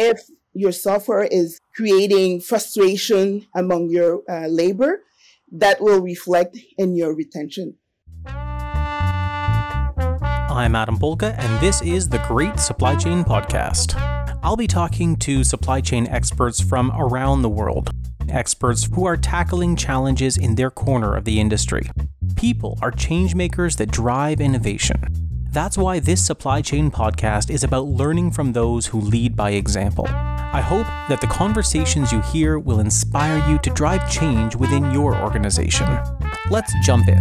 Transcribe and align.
if 0.00 0.22
your 0.54 0.72
software 0.72 1.24
is 1.24 1.60
creating 1.76 2.40
frustration 2.40 3.46
among 3.54 3.90
your 3.90 4.22
uh, 4.30 4.46
labor, 4.46 5.02
that 5.52 5.78
will 5.82 6.00
reflect 6.00 6.56
in 6.78 6.96
your 6.96 7.14
retention. 7.14 7.76
I'm 10.56 10.74
Adam 10.74 10.98
Polka, 10.98 11.34
and 11.38 11.60
this 11.60 11.82
is 11.82 12.08
the 12.08 12.18
Great 12.26 12.58
Supply 12.58 12.96
Chain 12.96 13.24
Podcast. 13.24 13.94
I'll 14.42 14.56
be 14.56 14.66
talking 14.66 15.16
to 15.16 15.44
supply 15.44 15.82
chain 15.82 16.08
experts 16.08 16.62
from 16.62 16.90
around 16.92 17.42
the 17.42 17.50
world, 17.50 17.90
experts 18.30 18.88
who 18.94 19.04
are 19.04 19.18
tackling 19.18 19.76
challenges 19.76 20.38
in 20.38 20.54
their 20.54 20.70
corner 20.70 21.14
of 21.14 21.26
the 21.26 21.38
industry. 21.38 21.90
People 22.36 22.78
are 22.80 22.90
change 22.90 23.34
makers 23.34 23.76
that 23.76 23.90
drive 23.90 24.40
innovation. 24.40 25.19
That's 25.52 25.76
why 25.76 25.98
this 25.98 26.24
supply 26.24 26.62
chain 26.62 26.92
podcast 26.92 27.50
is 27.50 27.64
about 27.64 27.86
learning 27.86 28.30
from 28.30 28.52
those 28.52 28.86
who 28.86 29.00
lead 29.00 29.34
by 29.34 29.50
example. 29.50 30.06
I 30.06 30.60
hope 30.60 30.86
that 31.08 31.20
the 31.20 31.26
conversations 31.26 32.12
you 32.12 32.20
hear 32.20 32.60
will 32.60 32.78
inspire 32.78 33.44
you 33.50 33.58
to 33.58 33.70
drive 33.70 34.08
change 34.08 34.54
within 34.54 34.92
your 34.92 35.16
organization. 35.16 35.88
Let's 36.52 36.72
jump 36.84 37.08
in. 37.08 37.18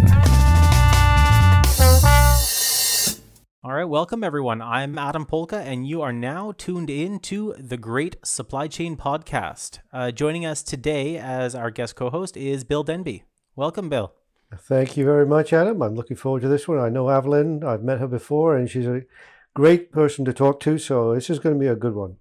All 3.64 3.74
right, 3.74 3.86
welcome 3.86 4.24
everyone. 4.24 4.62
I'm 4.62 5.00
Adam 5.00 5.26
Polka, 5.26 5.62
and 5.62 5.88
you 5.88 6.04
are 6.04 6.14
now 6.14 6.54
tuned 6.56 6.92
in 6.92 7.18
to 7.22 7.56
the 7.58 7.78
Great 7.78 8.18
Supply 8.24 8.68
Chain 8.68 8.96
Podcast. 8.96 9.80
Uh, 9.92 10.12
joining 10.12 10.46
us 10.46 10.62
today 10.62 11.18
as 11.18 11.56
our 11.56 11.72
guest 11.72 11.96
co 11.96 12.12
host 12.12 12.38
is 12.38 12.64
Bill 12.64 12.86
Denbigh. 12.86 13.24
Welcome, 13.56 13.90
Bill. 13.90 14.14
Thank 14.58 14.98
you 14.98 15.06
very 15.06 15.28
much, 15.28 15.54
Adam. 15.54 15.82
I'm 15.82 15.96
looking 15.96 16.18
forward 16.18 16.42
to 16.42 16.48
this 16.48 16.68
one. 16.68 16.80
I 16.80 16.90
know 16.90 17.10
Evelyn, 17.10 17.64
I've 17.64 17.84
met 17.84 18.00
her 18.00 18.08
before, 18.08 18.58
and 18.58 18.70
she's 18.70 18.88
a 18.88 19.04
great 19.54 19.92
person 19.92 20.26
to 20.26 20.34
talk 20.34 20.60
to. 20.62 20.78
So 20.80 21.14
this 21.14 21.30
is 21.30 21.38
going 21.40 21.56
to 21.56 21.60
be 21.60 21.68
a 21.68 21.76
good 21.76 21.94
one. 21.94 22.18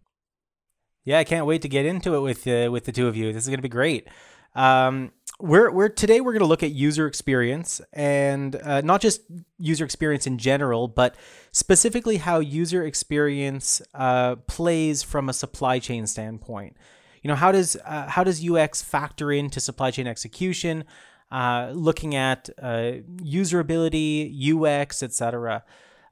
Yeah, 1.05 1.19
I 1.19 1.25
can't 1.25 1.47
wait 1.47 1.63
to 1.63 1.69
get 1.69 1.87
into 1.87 2.15
it 2.15 2.21
with 2.21 2.47
uh, 2.47 2.71
with 2.71 2.85
the 2.85 2.93
two 2.93 3.09
of 3.09 3.17
you. 3.17 3.33
This 3.33 3.45
is 3.45 3.49
going 3.49 3.59
to 3.59 3.63
be 3.63 3.69
great. 3.71 4.09
Um, 4.55 5.13
we're 5.41 5.71
we're 5.71 5.89
today 5.89 6.21
we're 6.21 6.33
going 6.33 6.41
to 6.41 6.47
look 6.47 6.63
at 6.63 6.73
user 6.73 7.07
experience 7.07 7.81
and 7.95 8.57
uh, 8.57 8.83
not 8.83 9.01
just 9.01 9.23
user 9.59 9.87
experience 9.87 10.27
in 10.27 10.37
general, 10.37 10.87
but 10.87 11.17
specifically 11.53 12.19
how 12.19 12.41
user 12.41 12.85
experience 12.85 13.81
uh, 13.95 14.37
plays 14.47 15.03
from 15.03 15.31
a 15.31 15.33
supply 15.33 15.79
chain 15.79 16.07
standpoint. 16.07 16.77
You 17.23 17.29
know, 17.29 17.37
how 17.37 17.53
does 17.53 17.77
uh, 17.87 18.09
how 18.09 18.23
does 18.23 18.47
UX 18.47 18.83
factor 18.83 19.33
into 19.33 19.61
supply 19.61 19.91
chain 19.91 20.07
execution? 20.07 20.85
Uh, 21.31 21.71
looking 21.75 22.15
at 22.15 22.49
uh, 22.63 22.93
usability, 23.23 24.33
UX, 24.55 25.03
etc. 25.03 25.63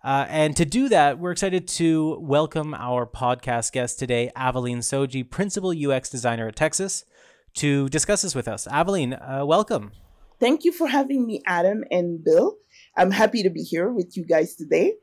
Uh, 0.05 0.27
and 0.29 0.55
to 0.57 0.65
do 0.65 0.89
that, 0.91 1.19
we're 1.19 1.33
excited 1.33 1.67
to 1.67 2.19
welcome 2.21 2.75
our 2.75 3.07
podcast 3.07 3.73
guest 3.73 3.99
today, 3.99 4.31
Aveline 4.37 4.79
Sodji, 4.79 5.29
Principal 5.29 5.73
UX 5.73 6.11
Designer 6.11 6.49
at 6.49 6.55
Tecsys, 6.55 7.05
to 7.55 7.89
discuss 7.89 8.23
this 8.23 8.35
with 8.35 8.47
us. 8.47 8.69
Aveline, 8.69 9.15
uh, 9.15 9.45
welcome. 9.47 9.93
Thank 10.39 10.65
you 10.65 10.73
for 10.73 10.87
having 10.87 11.27
me, 11.27 11.43
Adam 11.47 11.83
and 11.91 12.23
Bill. 12.23 12.57
I'm 12.97 13.11
happy 13.11 13.43
to 13.43 13.51
be 13.51 13.63
here 13.63 13.91
with 13.91 14.17
you 14.17 14.25
guys 14.25 14.55
today. 14.55 14.97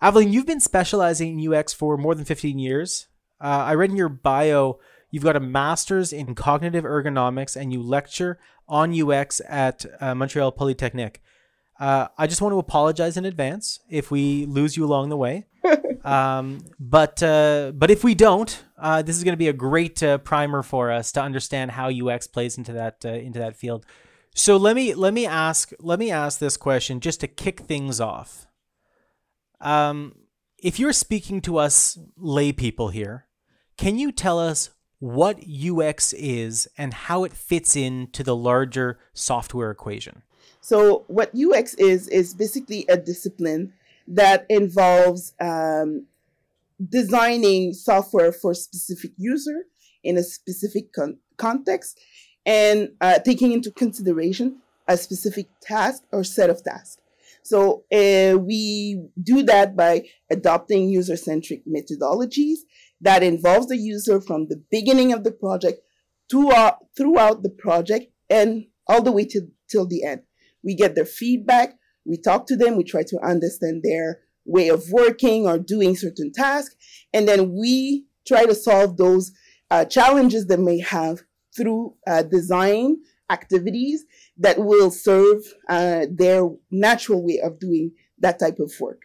Aveline, 0.00 0.32
you've 0.32 0.46
been 0.46 0.60
specializing 0.60 1.38
in 1.38 1.52
UX 1.52 1.72
for 1.72 1.96
more 1.96 2.14
than 2.14 2.24
15 2.24 2.58
years. 2.58 3.08
Uh, 3.40 3.64
I 3.66 3.74
read 3.74 3.90
in 3.90 3.96
your 3.96 4.08
bio 4.08 4.78
You've 5.12 5.22
got 5.22 5.36
a 5.36 5.40
master's 5.40 6.12
in 6.12 6.34
cognitive 6.34 6.84
ergonomics 6.84 7.54
and 7.54 7.70
you 7.70 7.82
lecture 7.82 8.38
on 8.66 8.98
UX 8.98 9.42
at 9.46 9.84
uh, 10.00 10.14
Montreal 10.14 10.50
Polytechnique. 10.52 11.20
Uh, 11.78 12.08
I 12.16 12.26
just 12.26 12.40
want 12.40 12.54
to 12.54 12.58
apologize 12.58 13.18
in 13.18 13.26
advance 13.26 13.80
if 13.90 14.10
we 14.10 14.46
lose 14.46 14.76
you 14.76 14.84
along 14.86 15.10
the 15.10 15.16
way. 15.18 15.44
um, 16.04 16.64
but 16.80 17.22
uh, 17.22 17.72
but 17.74 17.90
if 17.90 18.02
we 18.02 18.14
don't, 18.14 18.64
uh, 18.78 19.02
this 19.02 19.16
is 19.16 19.24
going 19.24 19.34
to 19.34 19.38
be 19.38 19.48
a 19.48 19.52
great 19.52 20.02
uh, 20.02 20.16
primer 20.18 20.62
for 20.62 20.90
us 20.90 21.12
to 21.12 21.20
understand 21.20 21.72
how 21.72 21.90
UX 21.90 22.26
plays 22.26 22.56
into 22.56 22.72
that 22.72 23.04
uh, 23.04 23.10
into 23.10 23.38
that 23.38 23.56
field. 23.56 23.84
So 24.34 24.56
let 24.56 24.76
me 24.76 24.94
let 24.94 25.12
me 25.12 25.26
ask 25.26 25.72
let 25.78 25.98
me 25.98 26.10
ask 26.10 26.38
this 26.38 26.56
question 26.56 27.00
just 27.00 27.20
to 27.20 27.28
kick 27.28 27.60
things 27.60 28.00
off. 28.00 28.46
Um, 29.60 30.14
if 30.56 30.78
you're 30.78 30.94
speaking 30.94 31.42
to 31.42 31.58
us 31.58 31.98
lay 32.16 32.52
people 32.52 32.88
here, 32.88 33.26
can 33.76 33.98
you 33.98 34.10
tell 34.10 34.38
us 34.38 34.70
what 35.02 35.40
UX 35.48 36.12
is 36.12 36.68
and 36.78 36.94
how 36.94 37.24
it 37.24 37.32
fits 37.32 37.74
into 37.74 38.22
the 38.22 38.36
larger 38.36 39.00
software 39.12 39.72
equation. 39.72 40.22
So, 40.60 41.02
what 41.08 41.32
UX 41.34 41.74
is, 41.74 42.06
is 42.06 42.34
basically 42.34 42.86
a 42.88 42.96
discipline 42.96 43.72
that 44.06 44.46
involves 44.48 45.34
um, 45.40 46.06
designing 46.88 47.72
software 47.72 48.30
for 48.30 48.52
a 48.52 48.54
specific 48.54 49.10
user 49.16 49.64
in 50.04 50.16
a 50.16 50.22
specific 50.22 50.92
con- 50.92 51.18
context 51.36 51.98
and 52.46 52.90
uh, 53.00 53.18
taking 53.18 53.50
into 53.50 53.72
consideration 53.72 54.58
a 54.86 54.96
specific 54.96 55.48
task 55.60 56.04
or 56.12 56.22
set 56.22 56.48
of 56.48 56.62
tasks. 56.62 56.98
So 57.42 57.82
uh, 57.90 58.38
we 58.38 59.02
do 59.20 59.42
that 59.42 59.74
by 59.74 60.04
adopting 60.30 60.90
user 60.90 61.16
centric 61.16 61.62
methodologies 61.66 62.58
that 63.02 63.22
involves 63.22 63.66
the 63.66 63.76
user 63.76 64.20
from 64.20 64.46
the 64.48 64.62
beginning 64.70 65.12
of 65.12 65.24
the 65.24 65.32
project 65.32 65.80
throughout, 66.30 66.78
throughout 66.96 67.42
the 67.42 67.50
project 67.50 68.06
and 68.30 68.64
all 68.86 69.02
the 69.02 69.12
way 69.12 69.24
to, 69.26 69.42
till 69.70 69.86
the 69.86 70.04
end. 70.04 70.22
We 70.64 70.74
get 70.74 70.94
their 70.94 71.04
feedback, 71.04 71.74
we 72.04 72.16
talk 72.16 72.46
to 72.46 72.56
them, 72.56 72.76
we 72.76 72.84
try 72.84 73.02
to 73.02 73.18
understand 73.20 73.82
their 73.82 74.20
way 74.44 74.68
of 74.68 74.90
working 74.90 75.46
or 75.46 75.58
doing 75.58 75.96
certain 75.96 76.32
tasks, 76.32 76.74
and 77.12 77.28
then 77.28 77.52
we 77.52 78.06
try 78.26 78.46
to 78.46 78.54
solve 78.54 78.96
those 78.96 79.32
uh, 79.70 79.84
challenges 79.84 80.46
they 80.46 80.56
may 80.56 80.80
have 80.80 81.22
through 81.56 81.94
uh, 82.06 82.22
design 82.22 82.96
activities 83.30 84.04
that 84.38 84.58
will 84.58 84.90
serve 84.90 85.42
uh, 85.68 86.06
their 86.10 86.48
natural 86.70 87.24
way 87.24 87.40
of 87.42 87.58
doing 87.58 87.92
that 88.18 88.38
type 88.38 88.58
of 88.58 88.72
work. 88.80 89.02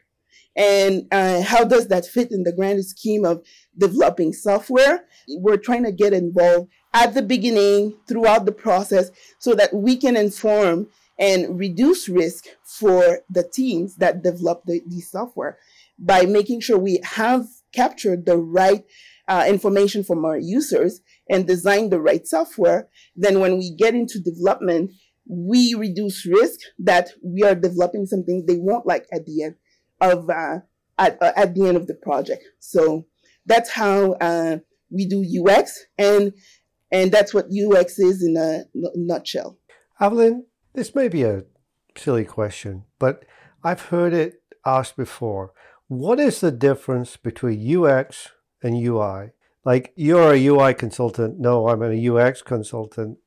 And 0.57 1.05
uh, 1.11 1.43
how 1.43 1.63
does 1.63 1.87
that 1.89 2.07
fit 2.07 2.31
in 2.31 2.43
the 2.43 2.51
grand 2.51 2.83
scheme 2.83 3.23
of 3.23 3.45
developing 3.77 4.33
software? 4.33 5.05
We're 5.29 5.57
trying 5.57 5.83
to 5.83 5.91
get 5.91 6.13
involved 6.13 6.71
at 6.93 7.13
the 7.13 7.21
beginning, 7.21 7.95
throughout 8.07 8.45
the 8.45 8.51
process, 8.51 9.11
so 9.37 9.53
that 9.53 9.71
we 9.73 9.97
can 9.97 10.17
inform 10.17 10.87
and 11.19 11.59
reduce 11.59 12.09
risk 12.09 12.45
for 12.63 13.19
the 13.29 13.43
teams 13.43 13.97
that 13.97 14.23
develop 14.23 14.63
the, 14.65 14.81
the 14.87 14.99
software 14.99 15.59
by 15.99 16.25
making 16.25 16.61
sure 16.61 16.77
we 16.77 16.99
have 17.03 17.45
captured 17.71 18.25
the 18.25 18.37
right 18.37 18.83
uh, 19.27 19.45
information 19.47 20.03
from 20.03 20.25
our 20.25 20.37
users 20.37 21.01
and 21.29 21.45
design 21.45 21.89
the 21.89 22.01
right 22.01 22.25
software. 22.25 22.87
Then, 23.15 23.39
when 23.39 23.59
we 23.59 23.75
get 23.75 23.93
into 23.93 24.19
development, 24.19 24.91
we 25.29 25.75
reduce 25.75 26.25
risk 26.25 26.61
that 26.79 27.09
we 27.23 27.43
are 27.43 27.55
developing 27.55 28.07
something 28.07 28.45
they 28.47 28.57
won't 28.57 28.87
like 28.87 29.05
at 29.11 29.25
the 29.25 29.43
end 29.43 29.55
of 30.01 30.29
uh, 30.29 30.59
at 30.97 31.21
uh, 31.21 31.33
at 31.35 31.55
the 31.55 31.67
end 31.67 31.77
of 31.77 31.87
the 31.87 31.95
project. 31.95 32.43
So 32.59 33.05
that's 33.45 33.69
how 33.69 34.13
uh, 34.13 34.57
we 34.89 35.05
do 35.05 35.23
UX, 35.23 35.85
and 35.97 36.33
and 36.91 37.11
that's 37.11 37.33
what 37.33 37.47
UX 37.47 37.99
is 37.99 38.23
in 38.23 38.37
a 38.37 38.63
nutshell. 38.95 39.57
Evelyn, 39.99 40.45
this 40.73 40.93
may 40.93 41.07
be 41.07 41.23
a 41.23 41.43
silly 41.95 42.25
question, 42.25 42.83
but 42.99 43.25
I've 43.63 43.83
heard 43.83 44.13
it 44.13 44.41
asked 44.65 44.95
before. 44.95 45.53
What 45.87 46.19
is 46.19 46.41
the 46.41 46.51
difference 46.51 47.17
between 47.17 47.77
UX 47.77 48.31
and 48.61 48.75
UI? 48.75 49.31
Like 49.63 49.93
you're 49.95 50.33
a 50.33 50.45
UI 50.45 50.73
consultant. 50.73 51.39
No, 51.39 51.67
I'm 51.69 51.81
a 51.81 52.09
UX 52.09 52.41
consultant 52.41 53.17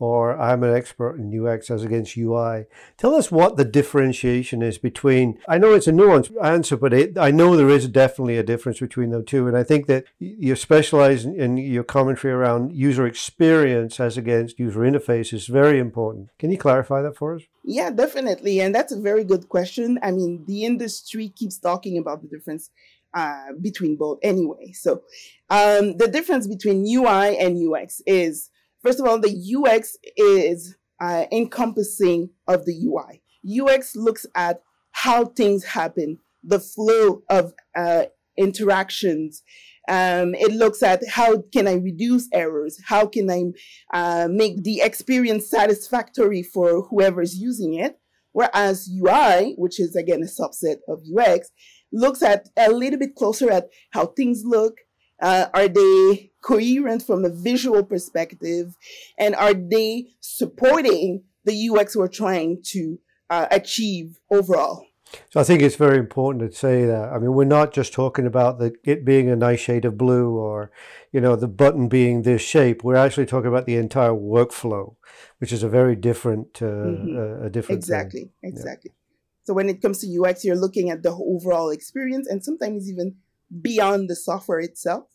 or 0.00 0.36
I'm 0.40 0.64
an 0.64 0.74
expert 0.74 1.16
in 1.16 1.46
UX 1.46 1.70
as 1.70 1.84
against 1.84 2.16
UI. 2.16 2.64
Tell 2.96 3.14
us 3.14 3.30
what 3.30 3.58
the 3.58 3.66
differentiation 3.66 4.62
is 4.62 4.78
between, 4.78 5.38
I 5.46 5.58
know 5.58 5.74
it's 5.74 5.86
a 5.86 5.92
nuanced 5.92 6.32
answer, 6.42 6.78
but 6.78 6.94
it, 6.94 7.18
I 7.18 7.30
know 7.30 7.54
there 7.54 7.68
is 7.68 7.86
definitely 7.86 8.38
a 8.38 8.42
difference 8.42 8.80
between 8.80 9.10
the 9.10 9.22
two. 9.22 9.46
And 9.46 9.56
I 9.56 9.62
think 9.62 9.86
that 9.88 10.06
you 10.18 10.56
specialize 10.56 11.26
in, 11.26 11.58
your 11.58 11.84
commentary 11.84 12.32
around 12.32 12.72
user 12.72 13.06
experience 13.06 14.00
as 14.00 14.16
against 14.16 14.58
user 14.58 14.80
interface 14.80 15.34
is 15.34 15.46
very 15.46 15.78
important. 15.78 16.30
Can 16.38 16.50
you 16.50 16.56
clarify 16.56 17.02
that 17.02 17.16
for 17.16 17.34
us? 17.34 17.42
Yeah, 17.62 17.90
definitely. 17.90 18.62
And 18.62 18.74
that's 18.74 18.92
a 18.92 19.00
very 19.00 19.22
good 19.22 19.50
question. 19.50 19.98
I 20.02 20.12
mean, 20.12 20.44
the 20.46 20.64
industry 20.64 21.28
keeps 21.28 21.58
talking 21.58 21.98
about 21.98 22.22
the 22.22 22.28
difference 22.28 22.70
uh, 23.12 23.52
between 23.60 23.96
both 23.96 24.18
anyway. 24.22 24.72
So 24.72 25.02
um, 25.50 25.98
the 25.98 26.08
difference 26.10 26.46
between 26.46 26.86
UI 26.86 27.36
and 27.36 27.58
UX 27.58 28.00
is 28.06 28.48
First 28.82 29.00
of 29.00 29.06
all, 29.06 29.18
the 29.20 29.56
UX 29.56 29.96
is 30.16 30.76
uh, 31.00 31.26
encompassing 31.32 32.30
of 32.46 32.64
the 32.64 32.74
UI. 32.74 33.22
UX 33.60 33.94
looks 33.96 34.26
at 34.34 34.62
how 34.92 35.24
things 35.24 35.64
happen, 35.64 36.18
the 36.42 36.60
flow 36.60 37.22
of 37.28 37.52
uh, 37.76 38.04
interactions. 38.38 39.42
Um, 39.88 40.34
it 40.34 40.52
looks 40.52 40.82
at 40.82 41.02
how 41.08 41.42
can 41.52 41.66
I 41.66 41.74
reduce 41.74 42.28
errors? 42.32 42.78
How 42.86 43.06
can 43.06 43.30
I 43.30 43.44
uh, 43.92 44.28
make 44.30 44.62
the 44.62 44.80
experience 44.80 45.48
satisfactory 45.48 46.42
for 46.42 46.82
whoever's 46.82 47.36
using 47.36 47.74
it? 47.74 47.98
Whereas 48.32 48.88
UI, 48.88 49.54
which 49.58 49.80
is 49.80 49.96
again 49.96 50.22
a 50.22 50.26
subset 50.26 50.76
of 50.88 51.02
UX, 51.16 51.50
looks 51.92 52.22
at 52.22 52.48
a 52.56 52.70
little 52.70 52.98
bit 52.98 53.16
closer 53.16 53.50
at 53.50 53.68
how 53.90 54.06
things 54.06 54.42
look, 54.44 54.78
Uh, 55.20 55.46
are 55.54 55.68
they 55.68 56.30
coherent 56.42 57.02
from 57.02 57.24
a 57.24 57.28
visual 57.28 57.84
perspective? 57.84 58.76
And 59.18 59.34
are 59.34 59.54
they 59.54 60.08
supporting 60.20 61.24
the 61.44 61.70
UX 61.70 61.96
we're 61.96 62.08
trying 62.08 62.62
to 62.66 62.98
uh, 63.28 63.46
achieve 63.50 64.18
overall? 64.30 64.86
So 65.30 65.40
I 65.40 65.44
think 65.44 65.62
it's 65.62 65.76
very 65.76 65.98
important 65.98 66.50
to 66.50 66.56
say 66.56 66.84
that. 66.86 67.12
I 67.12 67.18
mean, 67.18 67.32
we're 67.34 67.44
not 67.44 67.72
just 67.72 67.92
talking 67.92 68.26
about 68.26 68.58
the, 68.58 68.72
it 68.84 69.04
being 69.04 69.28
a 69.28 69.36
nice 69.36 69.60
shade 69.60 69.84
of 69.84 69.98
blue 69.98 70.36
or, 70.36 70.70
you 71.12 71.20
know, 71.20 71.34
the 71.34 71.48
button 71.48 71.88
being 71.88 72.22
this 72.22 72.42
shape. 72.42 72.84
We're 72.84 72.94
actually 72.96 73.26
talking 73.26 73.48
about 73.48 73.66
the 73.66 73.76
entire 73.76 74.12
workflow, 74.12 74.94
which 75.38 75.52
is 75.52 75.62
a 75.62 75.68
very 75.68 75.96
different, 75.96 76.62
uh, 76.62 76.66
mm-hmm. 76.66 77.18
uh, 77.18 77.46
a 77.46 77.50
different. 77.50 77.78
Exactly, 77.78 78.20
thing. 78.20 78.30
exactly. 78.42 78.92
Yeah. 78.92 79.44
So 79.44 79.54
when 79.54 79.68
it 79.68 79.82
comes 79.82 79.98
to 79.98 80.22
UX, 80.22 80.44
you're 80.44 80.54
looking 80.54 80.90
at 80.90 81.02
the 81.02 81.10
overall 81.10 81.70
experience 81.70 82.28
and 82.28 82.44
sometimes 82.44 82.88
even 82.88 83.16
beyond 83.60 84.08
the 84.08 84.16
software 84.16 84.60
itself. 84.60 85.08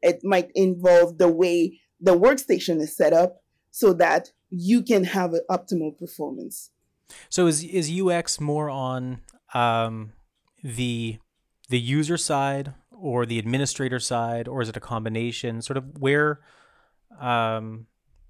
It 0.00 0.20
might 0.24 0.50
involve 0.54 1.18
the 1.18 1.28
way 1.28 1.80
the 2.00 2.18
workstation 2.18 2.80
is 2.80 2.96
set 2.96 3.12
up 3.12 3.42
so 3.70 3.92
that 3.94 4.32
you 4.50 4.82
can 4.82 5.04
have 5.04 5.32
an 5.32 5.42
optimal 5.50 5.96
performance. 5.96 6.70
So 7.28 7.46
is 7.46 7.62
is 7.64 7.90
UX 7.90 8.40
more 8.40 8.70
on 8.70 9.20
um, 9.54 10.12
the 10.62 11.18
the 11.68 11.80
user 11.80 12.16
side 12.16 12.74
or 12.90 13.26
the 13.26 13.38
administrator 13.38 13.98
side, 13.98 14.46
or 14.46 14.62
is 14.62 14.68
it 14.68 14.76
a 14.76 14.80
combination? 14.80 15.60
Sort 15.62 15.76
of 15.76 15.98
where, 15.98 16.40
um, 17.20 17.86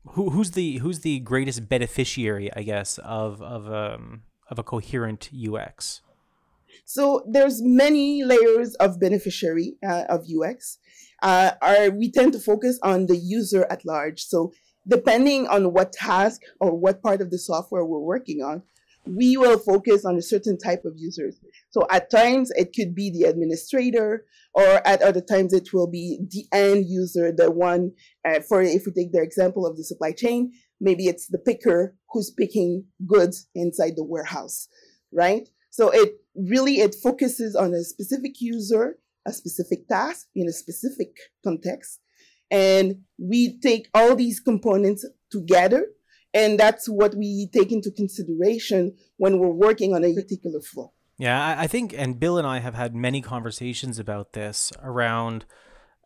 who 0.07 0.31
who's 0.31 0.53
the 0.53 0.79
who's 0.79 1.01
the 1.01 1.21
greatest 1.21 1.69
beneficiary, 1.69 2.53
I 2.55 2.63
guess, 2.63 2.99
of 2.99 3.43
of 3.43 3.73
um, 3.73 4.23
of 4.49 4.59
a 4.59 4.63
coherent 4.63 5.31
UX? 5.33 6.03
So 6.85 7.25
there's 7.31 7.63
many 7.63 8.25
layers 8.25 8.75
of 8.77 9.01
beneficiary 9.01 9.77
uh, 9.87 10.05
of 10.09 10.27
UX. 10.27 10.79
Uh, 11.23 11.53
are 11.63 11.91
we 11.91 12.11
tend 12.11 12.33
to 12.33 12.41
focus 12.41 12.79
on 12.83 13.07
the 13.07 13.17
user 13.17 13.67
at 13.71 13.85
large. 13.85 14.23
So 14.25 14.53
depending 14.87 15.47
on 15.47 15.73
what 15.73 15.93
task 15.93 16.41
or 16.61 16.77
what 16.77 17.03
part 17.03 17.21
of 17.21 17.31
the 17.31 17.39
software 17.39 17.85
we're 17.85 18.01
working 18.01 18.43
on, 18.43 18.63
we 19.05 19.37
will 19.37 19.59
focus 19.59 20.05
on 20.05 20.17
a 20.17 20.23
certain 20.23 20.59
type 20.59 20.85
of 20.85 20.95
users. 20.97 21.41
So 21.71 21.87
at 21.91 22.11
times 22.11 22.53
it 22.55 22.73
could 22.75 22.95
be 22.95 23.11
the 23.11 23.29
administrator, 23.29 24.25
or 24.55 24.87
at 24.87 25.03
other 25.03 25.21
times 25.21 25.53
it 25.53 25.73
will 25.73 25.89
be 25.89 26.21
the 26.31 26.45
end 26.53 26.87
user, 26.89 27.33
the 27.33 27.51
one, 27.51 27.93
uh, 28.25 28.41
for 28.49 28.63
if 28.63 28.87
we 28.87 28.93
take 28.93 29.13
the 29.13 29.23
example 29.23 29.67
of 29.67 29.77
the 29.77 29.85
supply 29.85 30.13
chain, 30.13 30.53
maybe 30.81 31.07
it's 31.07 31.27
the 31.27 31.39
picker 31.39 31.97
who's 32.13 32.31
picking 32.31 32.85
goods 33.07 33.49
inside 33.55 33.95
the 33.97 34.05
warehouse, 34.05 34.69
right? 35.13 35.49
So 35.73 35.91
it 35.91 36.21
really, 36.37 36.81
it 36.81 36.95
focuses 36.95 37.57
on 37.57 37.75
a 37.75 37.83
specific 37.83 38.41
user, 38.41 38.99
a 39.27 39.33
specific 39.33 39.89
task 39.89 40.29
in 40.37 40.47
a 40.47 40.53
specific 40.53 41.17
context. 41.43 41.99
And 42.51 43.03
we 43.19 43.59
take 43.59 43.89
all 43.95 44.15
these 44.15 44.39
components 44.39 45.05
together 45.31 45.87
and 46.35 46.59
that's 46.59 46.89
what 46.89 47.15
we 47.15 47.49
take 47.53 47.73
into 47.73 47.91
consideration 47.91 48.97
when 49.17 49.39
we're 49.39 49.51
working 49.51 49.95
on 49.95 50.05
a 50.05 50.15
particular 50.15 50.61
flow. 50.61 50.93
Yeah, 51.19 51.57
I 51.59 51.67
think, 51.67 51.95
and 51.97 52.19
Bill 52.19 52.39
and 52.39 52.47
I 52.47 52.59
have 52.59 52.75
had 52.75 52.95
many 52.95 53.21
conversations 53.21 53.99
about 53.99 54.33
this 54.33 54.73
around 54.83 55.45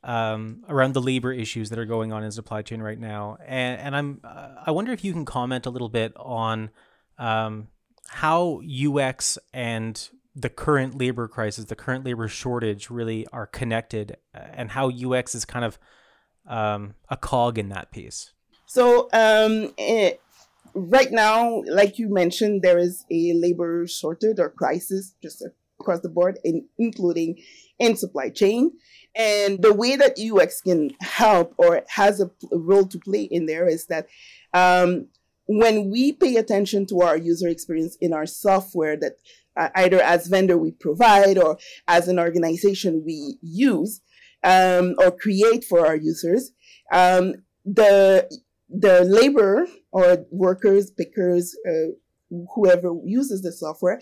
um, 0.05 0.63
around 0.69 0.95
the 0.95 1.01
labor 1.01 1.33
issues 1.33 1.71
that 1.71 1.79
are 1.79 1.87
going 1.87 2.13
on 2.13 2.23
in 2.23 2.31
supply 2.31 2.63
chain 2.63 2.81
right 2.81 2.99
now, 2.99 3.39
and 3.45 3.81
and 3.81 3.97
I'm 3.97 4.21
uh, 4.25 4.49
I 4.67 4.71
wonder 4.73 4.93
if 4.93 5.05
you 5.05 5.13
can 5.13 5.25
comment 5.25 5.65
a 5.65 5.71
little 5.71 5.89
bit 5.89 6.13
on 6.17 6.71
um, 7.19 7.69
how 8.09 8.61
UX 8.63 9.39
and 9.53 10.09
the 10.35 10.51
current 10.51 10.99
labor 10.99 11.29
crisis, 11.29 11.65
the 11.65 11.77
current 11.77 12.05
labor 12.05 12.29
shortage, 12.29 12.91
really 12.91 13.27
are 13.33 13.47
connected, 13.47 14.17
uh, 14.35 14.41
and 14.53 14.71
how 14.71 14.91
UX 14.91 15.35
is 15.35 15.45
kind 15.45 15.65
of 15.65 15.79
um, 16.47 16.95
a 17.09 17.17
cog 17.17 17.59
in 17.59 17.71
that 17.71 17.91
piece. 17.91 18.33
So 18.67 19.09
um, 19.13 19.73
it, 19.79 20.21
right 20.75 21.11
now, 21.11 21.63
like 21.67 21.99
you 21.99 22.09
mentioned, 22.13 22.63
there 22.63 22.79
is 22.79 23.05
a 23.11 23.33
labor 23.33 23.87
shortage 23.87 24.39
or 24.39 24.51
crisis 24.51 25.15
just 25.23 25.45
across 25.81 26.01
the 26.01 26.09
board, 26.09 26.39
in, 26.45 26.67
including 26.79 27.39
in 27.79 27.97
supply 27.97 28.31
chain. 28.31 28.73
And 29.15 29.63
the 29.63 29.73
way 29.73 29.97
that 29.97 30.19
UX 30.21 30.61
can 30.61 30.91
help 31.01 31.55
or 31.57 31.83
has 31.89 32.21
a 32.21 32.31
role 32.53 32.87
to 32.87 32.99
play 32.99 33.23
in 33.23 33.47
there 33.47 33.67
is 33.67 33.87
that 33.87 34.07
um, 34.53 35.09
when 35.47 35.91
we 35.91 36.13
pay 36.13 36.37
attention 36.37 36.87
to 36.87 37.01
our 37.01 37.17
user 37.17 37.49
experience 37.49 37.97
in 38.01 38.13
our 38.13 38.27
software 38.27 38.97
that 38.97 39.13
uh, 39.57 39.69
either 39.75 40.01
as 40.01 40.27
vendor 40.27 40.59
we 40.59 40.71
provide 40.73 41.39
or 41.39 41.59
as 41.89 42.09
an 42.09 42.19
organization 42.19 43.03
we 43.07 43.39
use 43.41 44.01
um, 44.45 44.95
or 44.99 45.11
create 45.11 45.65
for 45.65 45.87
our 45.87 45.97
users, 45.97 46.53
um, 46.93 47.35
the 47.65 48.29
the 48.69 49.05
labor 49.05 49.67
or 49.93 50.27
workers, 50.31 50.91
pickers, 50.91 51.57
uh, 51.69 51.93
whoever 52.55 52.93
uses 53.05 53.43
the 53.43 53.53
software 53.53 54.01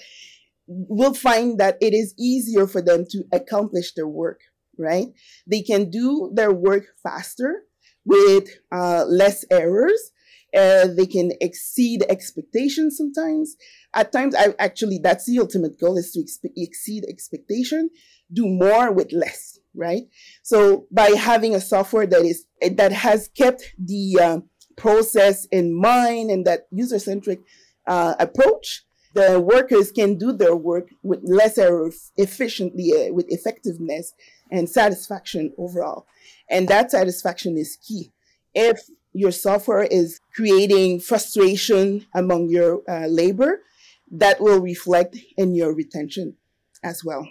will 0.67 1.15
find 1.15 1.61
that 1.61 1.77
it 1.81 1.93
is 1.93 2.15
easier 2.19 2.67
for 2.67 2.81
them 2.81 3.05
to 3.11 3.25
accomplish 3.33 3.93
their 3.93 4.09
work, 4.09 4.41
right? 4.79 5.09
They 5.47 5.63
can 5.63 5.91
do 5.91 6.31
their 6.35 6.53
work 6.53 6.85
faster 7.03 7.65
with 8.05 8.49
uh, 8.73 9.05
less 9.07 9.45
errors. 9.51 10.13
Uh, 10.55 10.87
they 10.97 11.07
can 11.07 11.33
exceed 11.41 12.05
expectations 12.09 12.97
sometimes. 12.97 13.57
At 13.95 14.13
times, 14.13 14.35
I 14.35 14.55
actually, 14.59 14.99
that's 15.03 15.27
the 15.27 15.39
ultimate 15.41 15.81
goal 15.81 15.97
is 15.97 16.13
to 16.13 16.51
exceed 16.57 17.05
expectation, 17.09 17.91
do 18.33 18.47
more 18.47 18.93
with 18.93 19.13
less, 19.13 19.59
right? 19.75 20.05
So 20.43 20.87
by 20.91 21.11
having 21.11 21.55
a 21.55 21.61
software 21.61 22.07
that 22.07 22.23
is, 22.23 22.47
that 22.61 22.93
has 22.93 23.29
kept 23.29 23.75
the, 23.79 24.19
uh, 24.23 24.39
process 24.77 25.47
in 25.47 25.73
mind 25.73 26.31
and 26.31 26.45
that 26.47 26.67
user 26.71 26.99
centric 26.99 27.41
uh, 27.87 28.15
approach, 28.19 28.85
the 29.15 29.41
workers 29.41 29.93
can 29.93 30.19
do 30.19 30.33
their 30.33 30.57
work 30.57 30.89
with 31.03 31.21
less 31.23 31.59
error 31.59 31.91
efficiently, 32.17 32.93
uh, 32.93 33.13
with 33.13 33.27
effectiveness 33.29 34.13
and 34.51 34.69
satisfaction 34.69 35.53
overall. 35.57 36.07
And 36.51 36.69
that 36.69 36.91
satisfaction 36.91 37.57
is 37.57 37.79
key. 37.87 38.13
If 38.55 38.81
your 39.15 39.31
software 39.31 39.85
is 39.85 40.21
creating 40.35 41.01
frustration 41.01 42.05
among 42.15 42.51
your 42.51 42.83
uh, 42.89 43.07
labor, 43.07 43.63
that 44.11 44.41
will 44.41 44.61
reflect 44.61 45.17
in 45.37 45.55
your 45.55 45.75
retention 45.75 46.37
as 46.83 47.03
well. 47.05 47.27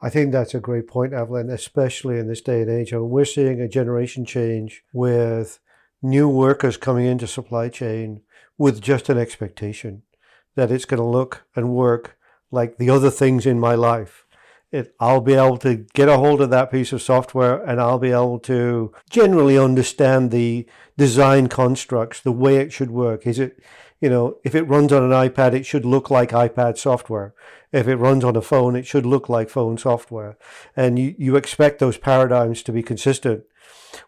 I 0.00 0.10
think 0.10 0.32
that's 0.32 0.54
a 0.54 0.60
great 0.60 0.86
point, 0.86 1.12
Evelyn, 1.12 1.50
especially 1.50 2.18
in 2.18 2.28
this 2.28 2.40
day 2.40 2.62
and 2.62 2.70
age. 2.70 2.92
we're 2.92 3.24
seeing 3.24 3.60
a 3.60 3.68
generation 3.68 4.24
change 4.24 4.84
with 4.92 5.60
new 6.02 6.28
workers 6.28 6.76
coming 6.76 7.06
into 7.06 7.26
supply 7.26 7.68
chain 7.68 8.22
with 8.56 8.80
just 8.80 9.08
an 9.08 9.18
expectation 9.18 10.02
that 10.54 10.70
it's 10.70 10.84
going 10.84 10.98
to 10.98 11.06
look 11.06 11.46
and 11.54 11.70
work 11.70 12.16
like 12.50 12.78
the 12.78 12.90
other 12.90 13.10
things 13.10 13.44
in 13.44 13.58
my 13.58 13.74
life. 13.74 14.24
It, 14.70 14.94
I'll 15.00 15.22
be 15.22 15.34
able 15.34 15.56
to 15.58 15.86
get 15.94 16.10
a 16.10 16.18
hold 16.18 16.42
of 16.42 16.50
that 16.50 16.70
piece 16.70 16.92
of 16.92 17.00
software 17.00 17.62
and 17.62 17.80
I'll 17.80 17.98
be 17.98 18.10
able 18.10 18.38
to 18.40 18.92
generally 19.08 19.56
understand 19.56 20.30
the 20.30 20.66
design 20.98 21.48
constructs, 21.48 22.20
the 22.20 22.32
way 22.32 22.56
it 22.56 22.72
should 22.72 22.90
work. 22.90 23.26
Is 23.26 23.38
it, 23.38 23.62
you 23.98 24.10
know, 24.10 24.36
if 24.44 24.54
it 24.54 24.64
runs 24.64 24.92
on 24.92 25.02
an 25.02 25.10
iPad, 25.10 25.54
it 25.54 25.64
should 25.64 25.86
look 25.86 26.10
like 26.10 26.30
iPad 26.30 26.76
software. 26.76 27.34
If 27.72 27.88
it 27.88 27.96
runs 27.96 28.24
on 28.24 28.36
a 28.36 28.42
phone, 28.42 28.76
it 28.76 28.86
should 28.86 29.06
look 29.06 29.28
like 29.28 29.48
phone 29.48 29.78
software. 29.78 30.36
And 30.76 30.98
you, 30.98 31.14
you 31.18 31.36
expect 31.36 31.78
those 31.78 31.96
paradigms 31.96 32.62
to 32.64 32.72
be 32.72 32.82
consistent. 32.82 33.44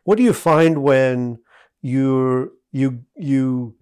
What 0.05 0.19
do 0.19 0.23
you 0.23 0.33
find 0.33 0.83
when 0.83 1.39
you 1.83 2.53
you 2.73 3.05
you 3.17 3.77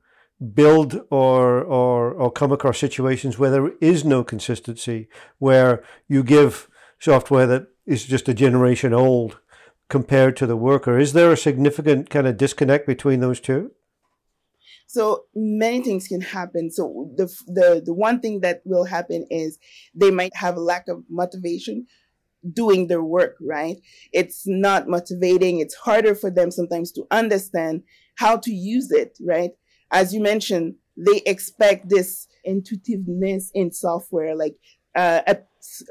build 0.55 1.01
or 1.11 1.63
or 1.63 2.13
or 2.13 2.31
come 2.31 2.53
across 2.53 2.79
situations 2.79 3.39
where 3.39 3.51
there 3.51 3.73
is 3.81 4.05
no 4.05 4.25
consistency, 4.25 5.09
where 5.39 5.83
you 6.07 6.23
give 6.23 6.68
software 6.99 7.47
that 7.47 7.69
is 7.87 8.05
just 8.05 8.29
a 8.29 8.35
generation 8.35 8.93
old 8.93 9.39
compared 9.89 10.37
to 10.37 10.47
the 10.47 10.57
worker. 10.57 10.99
Is 10.99 11.13
there 11.13 11.33
a 11.33 11.37
significant 11.37 12.11
kind 12.11 12.27
of 12.27 12.37
disconnect 12.37 12.87
between 12.87 13.21
those 13.21 13.41
two? 13.41 13.73
So 14.87 15.25
many 15.35 15.83
things 15.83 16.09
can 16.09 16.23
happen. 16.23 16.71
So 16.71 17.11
the 17.17 17.27
the 17.47 17.83
the 17.85 17.95
one 17.95 18.21
thing 18.21 18.41
that 18.41 18.63
will 18.65 18.85
happen 18.85 19.27
is 19.31 19.59
they 19.95 20.11
might 20.11 20.35
have 20.35 20.57
a 20.57 20.61
lack 20.61 20.89
of 20.89 21.05
motivation 21.11 21.87
doing 22.53 22.87
their 22.87 23.03
work, 23.03 23.37
right? 23.41 23.77
It's 24.13 24.47
not 24.47 24.89
motivating. 24.89 25.61
It's 25.61 25.75
harder 25.75 26.15
for 26.15 26.31
them 26.31 26.51
sometimes 26.51 26.93
to 26.93 27.07
understand 27.11 27.83
how 28.17 28.39
to 28.39 28.51
use 28.51 28.91
it, 28.91 29.19
right? 29.21 29.51
As 29.91 30.15
you 30.15 30.21
mentioned, 30.21 30.77
they 30.97 31.23
expect 31.27 31.89
this 31.89 32.27
intuitiveness 32.45 33.51
in 33.55 33.73
software, 33.73 34.35
like 34.35 34.57
uh, 34.95 35.21
a, 35.27 35.39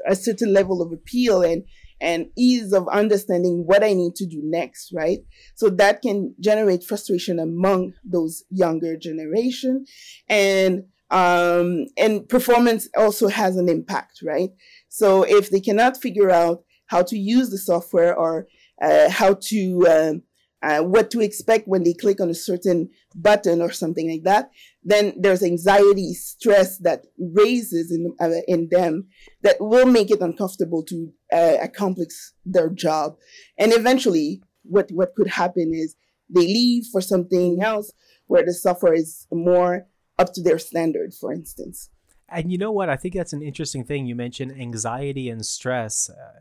a 0.06 0.16
certain 0.16 0.52
level 0.52 0.82
of 0.82 0.92
appeal 0.92 1.42
and 1.42 1.64
and 2.00 2.26
ease 2.36 2.72
of 2.72 2.86
understanding 2.88 3.64
what 3.66 3.82
I 3.82 3.92
need 3.92 4.14
to 4.16 4.26
do 4.26 4.40
next, 4.44 4.92
right? 4.94 5.18
So 5.56 5.68
that 5.68 6.00
can 6.00 6.34
generate 6.38 6.84
frustration 6.84 7.40
among 7.40 7.94
those 8.04 8.44
younger 8.50 8.96
generation, 8.96 9.84
and 10.28 10.84
um, 11.10 11.86
and 11.96 12.28
performance 12.28 12.88
also 12.96 13.28
has 13.28 13.56
an 13.56 13.68
impact, 13.68 14.20
right? 14.22 14.50
So 14.88 15.22
if 15.22 15.50
they 15.50 15.60
cannot 15.60 15.96
figure 15.96 16.30
out 16.30 16.64
how 16.86 17.02
to 17.02 17.18
use 17.18 17.50
the 17.50 17.58
software 17.58 18.14
or 18.14 18.46
uh, 18.80 19.10
how 19.10 19.34
to 19.34 19.86
um, 19.88 20.22
uh, 20.62 20.80
what 20.80 21.10
to 21.10 21.20
expect 21.20 21.68
when 21.68 21.84
they 21.84 21.94
click 21.94 22.20
on 22.20 22.30
a 22.30 22.34
certain 22.34 22.90
button 23.14 23.62
or 23.62 23.70
something 23.70 24.10
like 24.10 24.24
that, 24.24 24.50
then 24.82 25.14
there's 25.16 25.42
anxiety, 25.42 26.14
stress 26.14 26.78
that 26.78 27.04
raises 27.18 27.92
in 27.92 28.14
uh, 28.20 28.40
in 28.48 28.68
them 28.70 29.06
that 29.42 29.56
will 29.60 29.86
make 29.86 30.10
it 30.10 30.20
uncomfortable 30.20 30.82
to 30.84 31.12
uh, 31.32 31.56
accomplish 31.62 32.32
their 32.44 32.70
job, 32.70 33.16
and 33.58 33.72
eventually, 33.72 34.42
what 34.62 34.90
what 34.90 35.14
could 35.14 35.28
happen 35.28 35.72
is 35.74 35.94
they 36.28 36.46
leave 36.46 36.84
for 36.90 37.00
something 37.00 37.62
else 37.62 37.92
where 38.26 38.44
the 38.44 38.52
software 38.52 38.94
is 38.94 39.26
more 39.32 39.86
up 40.18 40.32
to 40.34 40.42
their 40.42 40.58
standard, 40.58 41.14
for 41.14 41.32
instance. 41.32 41.90
And 42.28 42.52
you 42.52 42.58
know 42.58 42.72
what? 42.72 42.90
I 42.90 42.96
think 42.96 43.14
that's 43.14 43.32
an 43.32 43.42
interesting 43.42 43.84
thing. 43.84 44.06
You 44.06 44.14
mentioned 44.14 44.52
anxiety 44.60 45.30
and 45.30 45.44
stress. 45.46 46.10
Uh, 46.10 46.40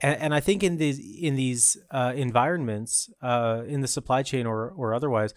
and, 0.00 0.20
and 0.20 0.34
I 0.34 0.40
think 0.40 0.62
in 0.62 0.76
these 0.76 0.98
in 0.98 1.36
these 1.36 1.76
uh, 1.90 2.12
environments, 2.14 3.10
uh, 3.22 3.62
in 3.66 3.80
the 3.80 3.88
supply 3.88 4.22
chain 4.22 4.46
or 4.46 4.70
or 4.70 4.94
otherwise, 4.94 5.34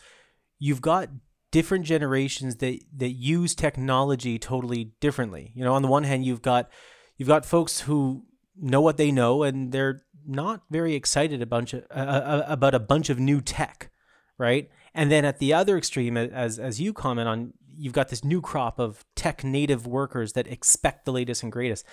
you've 0.57 0.81
got 0.81 1.09
different 1.51 1.85
generations 1.85 2.57
that 2.57 2.79
that 2.95 3.09
use 3.09 3.55
technology 3.55 4.37
totally 4.37 4.91
differently. 4.99 5.51
You 5.55 5.63
know, 5.63 5.73
on 5.73 5.81
the 5.81 5.87
one 5.87 6.03
hand, 6.03 6.25
you've 6.25 6.41
got 6.41 6.69
you've 7.17 7.27
got 7.27 7.45
folks 7.45 7.81
who 7.81 8.23
know 8.61 8.81
what 8.81 8.97
they 8.97 9.11
know 9.11 9.43
and 9.43 9.71
they're 9.71 10.01
not 10.27 10.61
very 10.69 10.93
excited 10.95 11.41
about 11.41 11.73
uh, 11.73 11.77
uh, 11.95 12.43
about 12.47 12.75
a 12.75 12.79
bunch 12.79 13.09
of 13.09 13.19
new 13.19 13.41
tech, 13.41 13.89
right? 14.37 14.69
And 14.93 15.11
then 15.11 15.23
at 15.23 15.39
the 15.39 15.53
other 15.53 15.77
extreme, 15.77 16.17
as 16.17 16.59
as 16.59 16.81
you 16.81 16.93
comment 16.93 17.27
on, 17.27 17.53
you've 17.75 17.93
got 17.93 18.09
this 18.09 18.23
new 18.23 18.41
crop 18.41 18.79
of 18.79 19.05
tech 19.15 19.43
native 19.43 19.87
workers 19.87 20.33
that 20.33 20.47
expect 20.47 21.05
the 21.05 21.13
latest 21.13 21.43
and 21.43 21.51
greatest. 21.51 21.85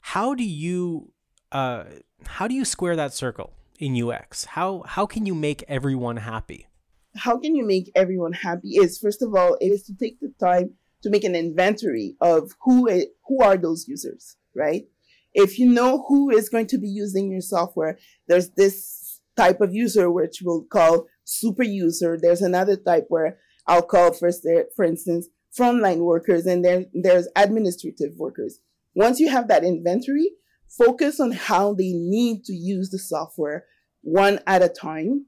How 0.00 0.34
do 0.34 0.44
you 0.44 1.12
uh, 1.52 1.84
how 2.26 2.46
do 2.46 2.54
you 2.54 2.64
square 2.64 2.96
that 2.96 3.12
circle 3.12 3.52
in 3.78 4.00
UX? 4.00 4.44
How 4.44 4.82
how 4.86 5.06
can 5.06 5.26
you 5.26 5.34
make 5.34 5.64
everyone 5.68 6.18
happy? 6.18 6.68
How 7.16 7.38
can 7.38 7.54
you 7.56 7.66
make 7.66 7.90
everyone 7.94 8.32
happy? 8.32 8.76
Is 8.76 8.98
first 8.98 9.22
of 9.22 9.34
all, 9.34 9.56
it 9.60 9.66
is 9.66 9.82
to 9.84 9.94
take 9.94 10.20
the 10.20 10.32
time 10.38 10.74
to 11.02 11.10
make 11.10 11.24
an 11.24 11.34
inventory 11.34 12.16
of 12.20 12.54
who 12.62 12.86
it, 12.86 13.16
who 13.26 13.42
are 13.42 13.56
those 13.56 13.88
users, 13.88 14.36
right? 14.54 14.84
If 15.32 15.58
you 15.58 15.66
know 15.66 16.04
who 16.08 16.30
is 16.30 16.48
going 16.48 16.66
to 16.68 16.78
be 16.78 16.88
using 16.88 17.30
your 17.30 17.40
software, 17.40 17.98
there's 18.28 18.50
this 18.50 19.20
type 19.36 19.60
of 19.60 19.74
user 19.74 20.10
which 20.10 20.42
we'll 20.44 20.64
call 20.64 21.06
super 21.24 21.62
user. 21.62 22.18
There's 22.20 22.42
another 22.42 22.76
type 22.76 23.06
where 23.08 23.38
I'll 23.66 23.82
call 23.82 24.12
first, 24.12 24.46
for 24.74 24.84
instance, 24.84 25.28
frontline 25.56 25.98
workers, 25.98 26.46
and 26.46 26.64
then 26.64 26.86
there's 26.92 27.28
administrative 27.36 28.16
workers. 28.16 28.60
Once 28.94 29.20
you 29.20 29.30
have 29.30 29.48
that 29.48 29.64
inventory, 29.64 30.30
focus 30.76 31.20
on 31.20 31.32
how 31.32 31.74
they 31.74 31.92
need 31.92 32.44
to 32.44 32.52
use 32.52 32.90
the 32.90 32.98
software 32.98 33.66
one 34.02 34.40
at 34.46 34.62
a 34.62 34.68
time. 34.68 35.26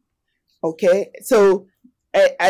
Okay. 0.64 1.10
So, 1.22 1.66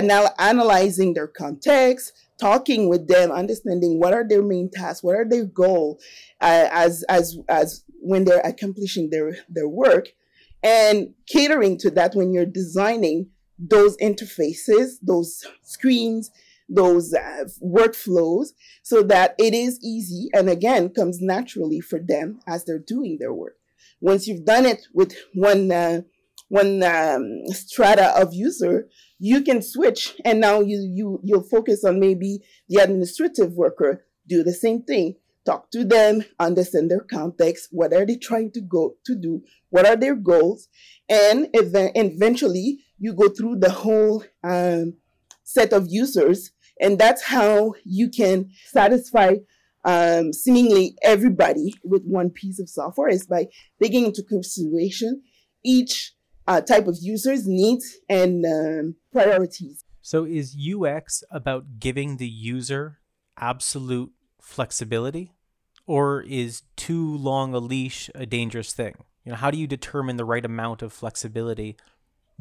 now 0.02 0.28
analyzing 0.38 1.14
their 1.14 1.28
context, 1.28 2.12
talking 2.40 2.88
with 2.88 3.06
them, 3.06 3.30
understanding 3.30 4.00
what 4.00 4.12
are 4.12 4.26
their 4.28 4.42
main 4.42 4.70
tasks, 4.70 5.02
what 5.02 5.14
are 5.14 5.28
their 5.28 5.44
goals 5.44 6.02
uh, 6.40 6.68
as, 6.72 7.04
as, 7.08 7.38
as 7.48 7.84
when 8.00 8.24
they're 8.24 8.40
accomplishing 8.40 9.10
their, 9.10 9.36
their 9.48 9.68
work 9.68 10.08
and 10.62 11.14
catering 11.26 11.78
to 11.78 11.90
that 11.90 12.14
when 12.14 12.32
you're 12.32 12.46
designing 12.46 13.28
those 13.58 13.96
interfaces, 13.98 14.94
those 15.02 15.44
screens, 15.62 16.30
those 16.74 17.12
uh, 17.14 17.44
workflows 17.62 18.48
so 18.82 19.02
that 19.02 19.34
it 19.38 19.54
is 19.54 19.78
easy 19.82 20.28
and 20.32 20.48
again 20.48 20.88
comes 20.88 21.20
naturally 21.20 21.80
for 21.80 21.98
them 21.98 22.40
as 22.46 22.64
they're 22.64 22.78
doing 22.78 23.18
their 23.18 23.32
work. 23.32 23.56
Once 24.00 24.26
you've 24.26 24.44
done 24.44 24.66
it 24.66 24.86
with 24.94 25.14
one 25.34 25.70
uh, 25.70 26.00
one 26.48 26.82
um, 26.82 27.42
strata 27.48 28.12
of 28.20 28.34
user, 28.34 28.88
you 29.24 29.40
can 29.42 29.62
switch 29.62 30.14
and 30.24 30.40
now 30.40 30.60
you 30.60 30.80
you 30.80 31.20
you'll 31.22 31.44
focus 31.44 31.84
on 31.84 32.00
maybe 32.00 32.40
the 32.68 32.82
administrative 32.82 33.52
worker 33.52 34.04
do 34.26 34.42
the 34.42 34.52
same 34.52 34.82
thing 34.82 35.14
talk 35.46 35.70
to 35.70 35.84
them 35.84 36.24
understand 36.40 36.90
their 36.90 37.00
context 37.00 37.68
what 37.70 37.92
are 37.92 38.04
they 38.04 38.16
trying 38.16 38.50
to 38.50 38.60
go 38.60 38.94
to 39.04 39.14
do 39.14 39.40
what 39.70 39.86
are 39.86 39.94
their 39.94 40.16
goals 40.16 40.68
and 41.08 41.48
eventually 41.54 42.78
you 42.98 43.12
go 43.12 43.28
through 43.28 43.56
the 43.56 43.70
whole 43.70 44.24
um, 44.42 44.94
set 45.44 45.72
of 45.72 45.86
users 45.88 46.50
and 46.82 46.98
that's 46.98 47.22
how 47.22 47.74
you 47.84 48.10
can 48.10 48.50
satisfy 48.66 49.36
um, 49.84 50.32
seemingly 50.32 50.96
everybody 51.02 51.74
with 51.82 52.02
one 52.04 52.30
piece 52.30 52.60
of 52.60 52.68
software 52.68 53.08
is 53.08 53.26
by 53.26 53.46
taking 53.80 54.04
into 54.04 54.22
consideration 54.22 55.22
each 55.64 56.12
uh, 56.46 56.60
type 56.60 56.86
of 56.86 56.98
user's 57.00 57.46
needs 57.46 57.98
and 58.08 58.44
um, 58.44 58.96
priorities. 59.12 59.84
So, 60.02 60.24
is 60.24 60.56
UX 60.56 61.22
about 61.30 61.78
giving 61.78 62.16
the 62.16 62.26
user 62.26 62.98
absolute 63.38 64.12
flexibility, 64.40 65.32
or 65.86 66.22
is 66.22 66.62
too 66.76 67.16
long 67.16 67.54
a 67.54 67.58
leash 67.58 68.10
a 68.14 68.26
dangerous 68.26 68.72
thing? 68.72 68.94
You 69.24 69.32
know, 69.32 69.38
how 69.38 69.52
do 69.52 69.58
you 69.58 69.68
determine 69.68 70.16
the 70.16 70.24
right 70.24 70.44
amount 70.44 70.82
of 70.82 70.92
flexibility 70.92 71.76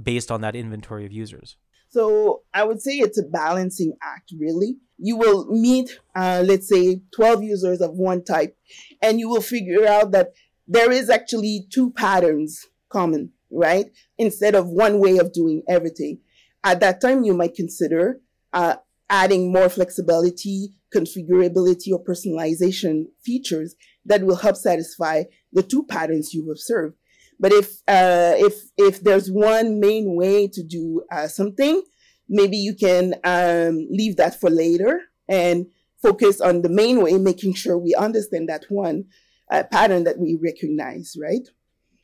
based 0.02 0.32
on 0.32 0.42
that 0.42 0.56
inventory 0.56 1.06
of 1.06 1.12
users? 1.12 1.58
So 1.92 2.44
I 2.54 2.64
would 2.64 2.82
say 2.82 2.94
it's 2.94 3.20
a 3.20 3.24
balancing 3.24 3.98
act, 4.02 4.32
really. 4.40 4.78
You 4.98 5.18
will 5.18 5.46
meet, 5.48 6.00
uh, 6.16 6.42
let's 6.46 6.70
say, 6.70 7.02
12 7.14 7.44
users 7.44 7.82
of 7.82 7.92
one 7.96 8.24
type, 8.24 8.58
and 9.02 9.20
you 9.20 9.28
will 9.28 9.42
figure 9.42 9.86
out 9.86 10.12
that 10.12 10.30
there 10.68 10.90
is 10.90 11.10
actually 11.10 11.68
two 11.70 11.92
patterns 11.92 12.68
common, 12.90 13.32
right? 13.52 13.88
Instead 14.18 14.56
of 14.56 14.70
one 14.70 15.00
way 15.00 15.18
of 15.18 15.34
doing 15.34 15.64
everything. 15.68 16.20
At 16.64 16.80
that 16.80 17.02
time, 17.02 17.24
you 17.24 17.34
might 17.34 17.56
consider 17.56 18.22
uh, 18.54 18.76
adding 19.10 19.52
more 19.52 19.68
flexibility, 19.68 20.74
configurability, 20.96 21.92
or 21.92 22.02
personalization 22.02 23.08
features 23.22 23.76
that 24.06 24.24
will 24.24 24.38
help 24.38 24.56
satisfy 24.56 25.24
the 25.52 25.64
two 25.64 25.84
patterns 25.84 26.34
you've 26.34 26.50
observed. 26.50 26.96
But 27.42 27.52
if 27.52 27.68
uh, 27.88 28.36
if 28.38 28.54
if 28.78 29.04
there's 29.04 29.30
one 29.30 29.80
main 29.80 30.16
way 30.16 30.48
to 30.48 30.64
do 30.64 31.04
uh, 31.12 31.28
something, 31.28 31.82
maybe 32.30 32.56
you 32.56 32.76
can 32.76 33.16
um, 33.24 33.88
leave 33.90 34.16
that 34.18 34.40
for 34.40 34.52
later 34.52 35.02
and 35.28 35.66
focus 36.02 36.40
on 36.40 36.62
the 36.62 36.70
main 36.70 37.02
way, 37.02 37.18
making 37.18 37.56
sure 37.56 37.78
we 37.78 37.96
understand 37.96 38.48
that 38.48 38.66
one 38.70 39.06
uh, 39.52 39.64
pattern 39.72 40.04
that 40.04 40.20
we 40.20 40.38
recognize, 40.42 41.16
right? 41.20 41.48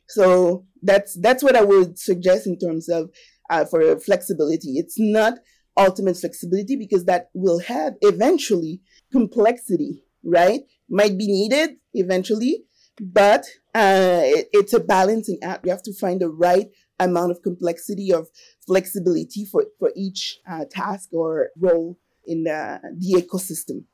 So 0.08 0.66
that's 0.82 1.16
that's 1.20 1.44
what 1.44 1.54
I 1.54 1.62
would 1.62 2.00
suggest 2.00 2.48
in 2.48 2.58
terms 2.58 2.88
of 2.88 3.10
uh, 3.48 3.64
for 3.64 3.98
flexibility. 4.00 4.72
It's 4.76 4.98
not 4.98 5.34
ultimate 5.76 6.16
flexibility 6.16 6.74
because 6.74 7.04
that 7.04 7.30
will 7.32 7.60
have 7.60 7.94
eventually 8.00 8.80
complexity, 9.12 10.02
right? 10.24 10.62
Might 10.90 11.16
be 11.16 11.28
needed 11.28 11.76
eventually, 11.94 12.64
but 13.00 13.46
uh, 13.78 14.22
it, 14.24 14.48
it's 14.52 14.72
a 14.72 14.80
balancing 14.80 15.38
act. 15.42 15.64
You 15.64 15.70
have 15.70 15.84
to 15.84 15.92
find 15.92 16.20
the 16.20 16.28
right 16.28 16.68
amount 16.98 17.30
of 17.30 17.42
complexity 17.42 18.12
of 18.12 18.28
flexibility 18.66 19.44
for, 19.44 19.66
for 19.78 19.92
each 19.94 20.40
uh, 20.50 20.64
task 20.68 21.10
or 21.12 21.50
role 21.56 21.96
in 22.26 22.44
the, 22.44 22.80
the 22.98 23.22
ecosystem. 23.22 23.84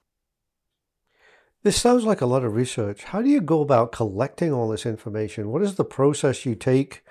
This 1.65 1.81
sounds 1.81 2.05
like 2.05 2.23
a 2.23 2.27
lot 2.27 2.45
of 2.45 2.55
research. 2.55 3.05
How 3.05 3.21
do 3.21 3.29
you 3.29 3.41
go 3.41 3.61
about 3.61 3.93
collecting 3.93 4.53
all 4.53 4.69
this 4.69 4.87
information? 4.87 5.51
What 5.51 5.63
is 5.63 5.75
the 5.75 5.85
process 5.85 6.47
you 6.47 6.55
take 6.55 7.05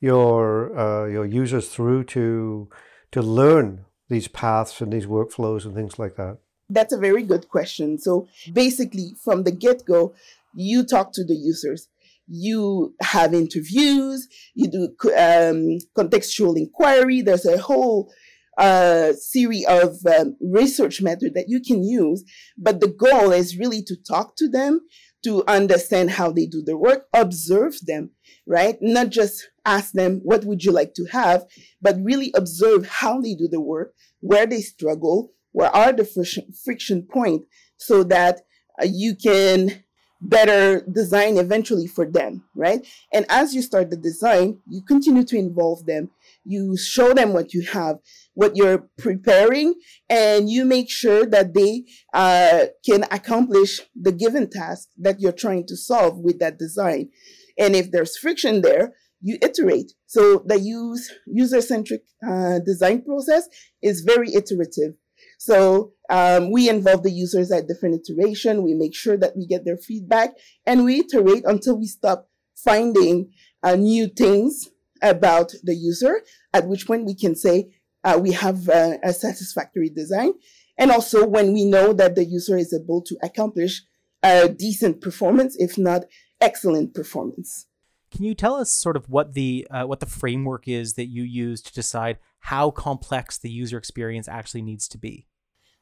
your 0.00 0.76
uh, 0.78 1.06
your 1.06 1.26
users 1.26 1.68
through 1.68 2.04
to 2.04 2.68
to 3.10 3.22
learn 3.22 3.84
these 4.08 4.28
paths 4.28 4.80
and 4.80 4.92
these 4.92 5.06
workflows 5.06 5.64
and 5.64 5.74
things 5.74 5.98
like 5.98 6.14
that? 6.16 6.38
That's 6.70 6.92
a 6.92 6.98
very 6.98 7.24
good 7.24 7.48
question. 7.48 7.98
So 7.98 8.28
basically, 8.52 9.14
from 9.24 9.42
the 9.42 9.50
get 9.50 9.84
go, 9.84 10.14
you 10.54 10.84
talk 10.84 11.12
to 11.14 11.24
the 11.24 11.34
users 11.34 11.88
you 12.28 12.94
have 13.00 13.34
interviews 13.34 14.28
you 14.54 14.68
do 14.68 14.84
um, 15.16 15.78
contextual 15.96 16.56
inquiry. 16.56 17.22
There's 17.22 17.46
a 17.46 17.58
whole 17.58 18.12
uh, 18.58 19.12
series 19.12 19.66
of 19.66 19.96
um, 20.06 20.36
research 20.40 21.02
method 21.02 21.34
that 21.34 21.46
you 21.48 21.60
can 21.60 21.84
use 21.84 22.24
but 22.56 22.80
the 22.80 22.88
goal 22.88 23.30
is 23.30 23.58
really 23.58 23.82
to 23.82 23.96
talk 24.08 24.34
to 24.36 24.48
them 24.48 24.80
to 25.22 25.44
understand 25.46 26.10
how 26.10 26.30
they 26.30 26.46
do 26.46 26.62
their 26.62 26.76
work 26.76 27.06
observe 27.12 27.74
them 27.86 28.10
right? 28.46 28.76
Not 28.80 29.10
just 29.10 29.50
ask 29.64 29.92
them 29.92 30.20
what 30.22 30.44
would 30.44 30.64
you 30.64 30.72
like 30.72 30.94
to 30.94 31.04
have? 31.12 31.44
but 31.82 31.96
really 32.02 32.32
observe 32.34 32.88
how 32.88 33.20
they 33.20 33.34
do 33.34 33.46
the 33.46 33.60
work 33.60 33.92
where 34.20 34.46
they 34.46 34.60
struggle 34.60 35.32
where 35.52 35.74
are 35.74 35.92
the 35.92 36.04
friction, 36.04 36.46
friction 36.64 37.06
point 37.10 37.42
so 37.76 38.04
that 38.04 38.40
uh, 38.80 38.86
you 38.90 39.14
can 39.16 39.82
better 40.20 40.80
design 40.92 41.36
eventually 41.36 41.86
for 41.86 42.10
them, 42.10 42.44
right? 42.54 42.86
And 43.12 43.26
as 43.28 43.54
you 43.54 43.62
start 43.62 43.90
the 43.90 43.96
design, 43.96 44.60
you 44.66 44.82
continue 44.82 45.24
to 45.24 45.36
involve 45.36 45.86
them. 45.86 46.10
You 46.44 46.76
show 46.76 47.12
them 47.12 47.32
what 47.32 47.52
you 47.52 47.62
have, 47.72 47.96
what 48.34 48.56
you're 48.56 48.88
preparing, 48.98 49.74
and 50.08 50.48
you 50.48 50.64
make 50.64 50.90
sure 50.90 51.26
that 51.26 51.54
they 51.54 51.84
uh, 52.14 52.66
can 52.84 53.04
accomplish 53.10 53.80
the 53.94 54.12
given 54.12 54.48
task 54.48 54.88
that 54.98 55.20
you're 55.20 55.32
trying 55.32 55.66
to 55.66 55.76
solve 55.76 56.18
with 56.18 56.38
that 56.38 56.58
design. 56.58 57.10
And 57.58 57.74
if 57.74 57.90
there's 57.90 58.16
friction 58.16 58.62
there, 58.62 58.94
you 59.20 59.38
iterate. 59.42 59.92
So 60.06 60.42
the 60.46 60.60
use 60.60 61.12
user 61.26 61.60
centric 61.60 62.02
uh, 62.26 62.60
design 62.64 63.02
process 63.02 63.48
is 63.82 64.02
very 64.02 64.32
iterative. 64.32 64.94
So 65.38 65.92
um, 66.08 66.50
we 66.50 66.68
involve 66.68 67.02
the 67.02 67.10
users 67.10 67.52
at 67.52 67.68
different 67.68 68.00
iteration. 68.08 68.62
We 68.62 68.74
make 68.74 68.94
sure 68.94 69.16
that 69.16 69.36
we 69.36 69.46
get 69.46 69.64
their 69.64 69.76
feedback 69.76 70.34
and 70.66 70.84
we 70.84 71.00
iterate 71.00 71.44
until 71.44 71.78
we 71.78 71.86
stop 71.86 72.28
finding 72.56 73.30
uh, 73.62 73.76
new 73.76 74.08
things 74.08 74.68
about 75.02 75.52
the 75.62 75.74
user, 75.74 76.22
at 76.52 76.66
which 76.66 76.86
point 76.86 77.04
we 77.04 77.14
can 77.14 77.34
say 77.34 77.70
uh, 78.04 78.18
we 78.20 78.32
have 78.32 78.68
uh, 78.68 78.96
a 79.02 79.12
satisfactory 79.12 79.90
design. 79.90 80.32
And 80.78 80.90
also 80.90 81.26
when 81.26 81.52
we 81.52 81.64
know 81.64 81.92
that 81.92 82.14
the 82.14 82.24
user 82.24 82.56
is 82.56 82.72
able 82.72 83.02
to 83.02 83.16
accomplish 83.22 83.82
a 84.22 84.48
decent 84.48 85.00
performance, 85.00 85.56
if 85.58 85.78
not 85.78 86.04
excellent 86.40 86.94
performance. 86.94 87.66
Can 88.10 88.24
you 88.24 88.34
tell 88.34 88.54
us 88.54 88.70
sort 88.70 88.96
of 88.96 89.08
what 89.08 89.34
the 89.34 89.66
uh, 89.70 89.84
what 89.84 90.00
the 90.00 90.06
framework 90.06 90.68
is 90.68 90.94
that 90.94 91.06
you 91.06 91.22
use 91.22 91.60
to 91.62 91.72
decide 91.72 92.18
how 92.40 92.70
complex 92.70 93.38
the 93.38 93.50
user 93.50 93.76
experience 93.76 94.28
actually 94.28 94.62
needs 94.62 94.88
to 94.88 94.98
be? 94.98 95.26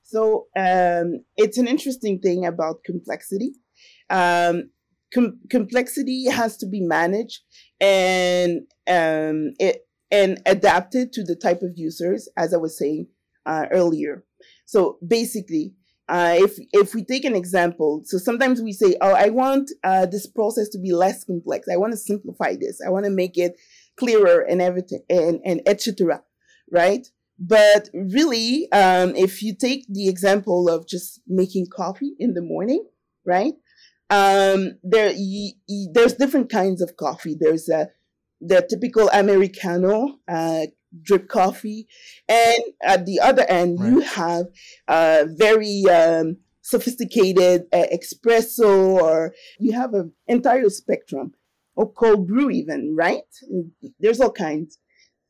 So 0.02 0.46
um, 0.56 1.24
it's 1.36 1.58
an 1.58 1.66
interesting 1.66 2.20
thing 2.20 2.44
about 2.46 2.84
complexity. 2.84 3.52
Um, 4.10 4.70
com- 5.12 5.40
complexity 5.50 6.28
has 6.30 6.56
to 6.58 6.66
be 6.66 6.80
managed 6.80 7.40
and 7.80 8.60
um, 8.88 9.54
it 9.58 9.86
and 10.10 10.40
adapted 10.46 11.12
to 11.12 11.24
the 11.24 11.34
type 11.34 11.62
of 11.62 11.72
users, 11.76 12.28
as 12.36 12.54
I 12.54 12.56
was 12.58 12.78
saying 12.78 13.08
uh, 13.46 13.66
earlier. 13.72 14.24
So 14.66 14.98
basically, 15.06 15.74
uh, 16.08 16.34
if 16.36 16.58
if 16.72 16.94
we 16.94 17.04
take 17.04 17.24
an 17.24 17.34
example, 17.34 18.02
so 18.04 18.18
sometimes 18.18 18.60
we 18.60 18.72
say, 18.72 18.96
"Oh, 19.00 19.14
I 19.14 19.30
want 19.30 19.70
uh, 19.82 20.06
this 20.06 20.26
process 20.26 20.68
to 20.70 20.78
be 20.78 20.92
less 20.92 21.24
complex. 21.24 21.66
I 21.72 21.76
want 21.76 21.92
to 21.92 21.96
simplify 21.96 22.56
this. 22.56 22.80
I 22.84 22.90
want 22.90 23.04
to 23.06 23.10
make 23.10 23.38
it 23.38 23.56
clearer 23.96 24.40
and 24.40 24.60
everything, 24.60 25.02
and 25.08 25.40
and 25.44 25.62
etc." 25.66 26.22
Right? 26.70 27.06
But 27.38 27.88
really, 27.94 28.70
um, 28.72 29.16
if 29.16 29.42
you 29.42 29.54
take 29.56 29.86
the 29.88 30.08
example 30.08 30.68
of 30.68 30.86
just 30.86 31.20
making 31.26 31.66
coffee 31.74 32.14
in 32.18 32.34
the 32.34 32.42
morning, 32.42 32.84
right? 33.26 33.54
Um, 34.10 34.78
there 34.82 35.08
y- 35.12 35.52
y- 35.68 35.86
there's 35.92 36.14
different 36.14 36.50
kinds 36.50 36.80
of 36.82 36.96
coffee. 36.96 37.36
There's 37.38 37.68
a 37.68 37.88
the 38.40 38.66
typical 38.68 39.08
americano 39.10 40.18
uh, 40.28 40.66
drip 41.02 41.28
coffee. 41.28 41.86
And 42.28 42.62
at 42.82 43.06
the 43.06 43.20
other 43.20 43.44
end, 43.48 43.80
right. 43.80 43.90
you 43.92 44.00
have 44.00 44.46
a 44.88 45.26
very 45.28 45.84
um, 45.90 46.38
sophisticated 46.62 47.66
uh, 47.72 47.84
espresso, 47.92 48.94
or 49.00 49.34
you 49.58 49.72
have 49.72 49.94
an 49.94 50.12
entire 50.26 50.70
spectrum, 50.70 51.34
or 51.76 51.92
cold 51.92 52.26
brew, 52.26 52.50
even, 52.50 52.94
right? 52.96 53.22
There's 54.00 54.20
all 54.20 54.32
kinds. 54.32 54.78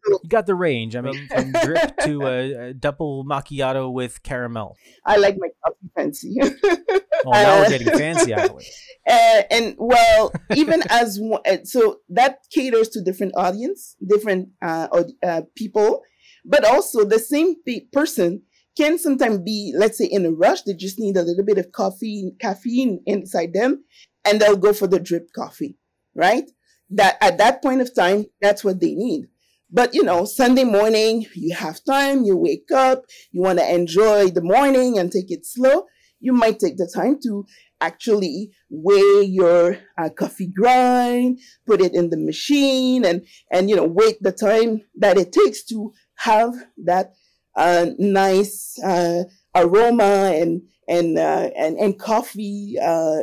You 0.07 0.19
got 0.29 0.47
the 0.47 0.55
range. 0.55 0.97
I 0.97 1.01
mean, 1.01 1.29
from 1.35 1.53
drip 1.53 1.97
to 2.05 2.23
a, 2.23 2.69
a, 2.69 2.75
double 2.75 3.25
macchiato 3.25 3.93
with 3.93 4.23
caramel. 4.23 4.77
I 5.05 5.17
like 5.17 5.37
my 5.39 5.49
coffee 5.65 5.91
fancy. 5.95 6.37
oh, 6.43 7.31
now 7.31 7.57
uh, 7.57 7.61
we're 7.61 7.79
getting 7.79 7.99
fancy, 7.99 8.33
actually. 8.33 8.67
Uh, 9.07 9.43
and 9.51 9.75
well, 9.77 10.33
even 10.57 10.83
as 10.89 11.21
uh, 11.47 11.59
so 11.65 11.99
that 12.09 12.39
caters 12.51 12.89
to 12.89 13.03
different 13.03 13.35
audience, 13.37 13.97
different 14.09 14.49
uh, 14.63 14.89
uh, 15.23 15.43
people, 15.55 16.01
but 16.43 16.65
also 16.65 17.05
the 17.05 17.19
same 17.19 17.55
person 17.93 18.41
can 18.79 18.99
sometimes 18.99 19.41
be, 19.41 19.75
let's 19.77 19.99
say, 19.99 20.07
in 20.07 20.25
a 20.25 20.31
rush. 20.31 20.63
They 20.63 20.73
just 20.73 20.99
need 20.99 21.19
a 21.19 21.23
little 21.23 21.45
bit 21.45 21.59
of 21.59 21.71
coffee, 21.73 22.33
caffeine 22.41 23.03
inside 23.05 23.53
them, 23.53 23.85
and 24.25 24.41
they'll 24.41 24.57
go 24.57 24.73
for 24.73 24.87
the 24.87 24.99
drip 24.99 25.29
coffee, 25.37 25.77
right? 26.15 26.51
That 26.89 27.19
at 27.21 27.37
that 27.37 27.63
point 27.63 27.83
of 27.83 27.95
time, 27.95 28.25
that's 28.41 28.65
what 28.65 28.81
they 28.81 28.95
need. 28.95 29.27
But 29.75 29.93
you 29.93 30.05
know, 30.05 30.25
Sunday 30.25 30.63
morning, 30.63 31.27
you 31.35 31.53
have 31.57 31.83
time, 31.83 32.23
you 32.23 32.37
wake 32.37 32.71
up, 32.73 33.07
you 33.33 33.43
want 33.43 33.59
to 33.59 33.69
enjoy 33.69 34.29
the 34.29 34.41
morning 34.41 35.01
and 35.01 35.11
take 35.11 35.33
it 35.33 35.45
slow. 35.45 35.87
You 36.21 36.33
might 36.33 36.61
take 36.61 36.77
the 36.77 36.89
time 36.95 37.19
to 37.25 37.45
actually 37.81 38.53
weigh 38.71 39.25
your 39.25 39.79
uh, 39.99 40.11
coffee 40.11 40.47
grind, 40.47 41.41
put 41.67 41.81
it 41.81 41.93
in 41.93 42.11
the 42.11 42.17
machine, 42.17 43.05
and 43.05 43.27
and 43.51 43.69
you 43.69 43.75
know 43.75 43.85
wait 43.85 44.23
the 44.23 44.31
time 44.31 44.83
that 44.95 45.19
it 45.19 45.33
takes 45.33 45.65
to 45.65 45.93
have 46.19 46.55
that 46.85 47.15
uh, 47.57 47.87
nice 47.99 48.79
uh, 48.79 49.25
aroma 49.57 50.31
and 50.37 50.63
and 50.87 51.19
uh, 51.19 51.51
and 51.59 51.77
and 51.79 51.99
coffee, 51.99 52.77
uh, 52.81 53.23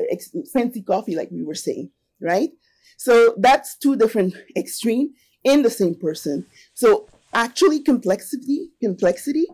fancy 0.52 0.82
coffee, 0.82 1.16
like 1.16 1.30
we 1.32 1.44
were 1.46 1.56
saying, 1.56 1.92
right? 2.20 2.50
So 2.98 3.36
that's 3.38 3.78
two 3.78 3.96
different 3.96 4.36
extreme 4.58 5.14
in 5.44 5.62
the 5.62 5.70
same 5.70 5.96
person. 5.96 6.46
So 6.74 7.08
actually, 7.34 7.82
complexity 7.82 8.72
complexity 8.82 9.46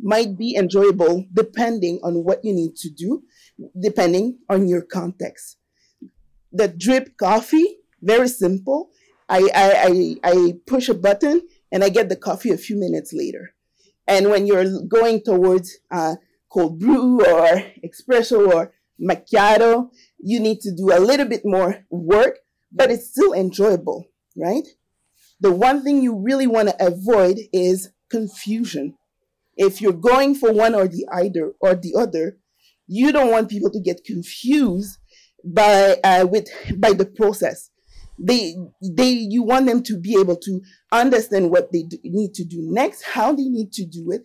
might 0.00 0.36
be 0.36 0.56
enjoyable 0.56 1.26
depending 1.32 2.00
on 2.02 2.24
what 2.24 2.44
you 2.44 2.52
need 2.52 2.76
to 2.76 2.90
do 2.90 3.22
depending 3.80 4.38
on 4.48 4.68
your 4.68 4.82
context. 4.82 5.56
The 6.52 6.68
drip 6.68 7.16
coffee, 7.16 7.78
very 8.00 8.28
simple. 8.28 8.90
I, 9.28 9.48
I, 9.54 10.18
I, 10.24 10.30
I 10.30 10.54
push 10.66 10.88
a 10.88 10.94
button 10.94 11.42
and 11.70 11.84
I 11.84 11.88
get 11.88 12.08
the 12.08 12.16
coffee 12.16 12.50
a 12.50 12.58
few 12.58 12.78
minutes 12.78 13.12
later. 13.12 13.54
And 14.06 14.28
when 14.28 14.46
you're 14.46 14.82
going 14.88 15.22
towards 15.22 15.78
uh, 15.90 16.16
cold 16.50 16.80
brew 16.80 17.24
or 17.24 17.62
espresso 17.84 18.52
or 18.52 18.72
macchiato, 19.00 19.90
you 20.18 20.40
need 20.40 20.60
to 20.60 20.74
do 20.74 20.92
a 20.92 21.00
little 21.00 21.26
bit 21.26 21.42
more 21.44 21.84
work, 21.90 22.40
but 22.70 22.90
it's 22.90 23.08
still 23.08 23.32
enjoyable, 23.32 24.08
right? 24.36 24.66
The 25.42 25.50
one 25.50 25.82
thing 25.82 26.02
you 26.02 26.14
really 26.14 26.46
want 26.46 26.68
to 26.68 26.86
avoid 26.86 27.36
is 27.52 27.90
confusion. 28.08 28.94
If 29.56 29.80
you're 29.80 29.92
going 29.92 30.36
for 30.36 30.52
one 30.52 30.72
or 30.72 30.86
the 30.86 31.04
either 31.12 31.52
or 31.60 31.74
the 31.74 31.96
other, 31.98 32.38
you 32.86 33.10
don't 33.10 33.32
want 33.32 33.50
people 33.50 33.70
to 33.72 33.80
get 33.80 34.04
confused 34.04 34.98
by 35.44 35.96
uh, 36.04 36.26
with 36.30 36.48
by 36.76 36.92
the 36.92 37.06
process. 37.06 37.70
They 38.20 38.54
they 38.80 39.10
you 39.10 39.42
want 39.42 39.66
them 39.66 39.82
to 39.82 39.98
be 39.98 40.16
able 40.20 40.36
to 40.36 40.60
understand 40.92 41.50
what 41.50 41.72
they 41.72 41.82
do, 41.82 41.98
need 42.04 42.34
to 42.34 42.44
do 42.44 42.58
next, 42.60 43.02
how 43.02 43.32
they 43.32 43.48
need 43.48 43.72
to 43.72 43.84
do 43.84 44.12
it, 44.12 44.22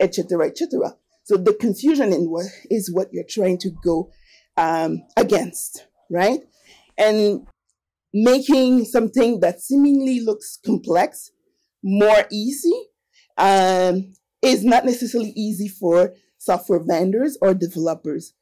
etc. 0.00 0.48
etc. 0.48 0.96
So 1.22 1.36
the 1.36 1.54
confusion 1.54 2.12
in 2.12 2.28
what 2.28 2.46
is 2.68 2.92
what 2.92 3.12
you're 3.12 3.30
trying 3.30 3.58
to 3.58 3.70
go 3.84 4.10
um, 4.56 5.04
against, 5.16 5.86
right? 6.10 6.40
And 6.98 7.46
making 8.12 8.84
something 8.84 9.40
that 9.40 9.60
seemingly 9.60 10.20
looks 10.20 10.58
complex 10.64 11.30
more 11.82 12.24
easy 12.30 12.74
um, 13.38 14.12
is 14.42 14.64
not 14.64 14.84
necessarily 14.84 15.32
easy 15.36 15.68
for 15.68 16.14
software 16.38 16.82
vendors 16.82 17.36
or 17.40 17.54
developers. 17.54 18.34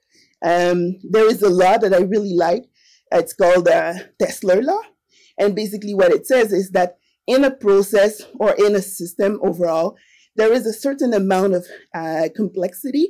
Um, 0.44 0.96
there 1.11 1.29
is 1.29 1.42
a 1.42 1.48
law 1.48 1.79
that 1.79 1.94
I 1.94 2.00
really 2.00 2.35
like. 2.35 2.64
It's 3.12 3.35
called 3.35 3.68
uh, 3.68 3.94
Tesler 4.20 4.62
law. 4.62 4.81
And 5.38 5.55
basically, 5.55 5.94
what 5.94 6.12
it 6.12 6.27
says 6.27 6.53
is 6.53 6.70
that 6.70 6.96
in 7.27 7.44
a 7.44 7.50
process 7.50 8.22
or 8.38 8.55
in 8.55 8.74
a 8.74 8.83
system 8.83 9.40
overall, 9.42 9.96
there 10.37 10.53
is 10.53 10.66
a 10.66 10.72
certain 10.72 11.14
amount 11.14 11.55
of 11.55 11.66
uh, 11.94 12.29
complexity 12.35 13.09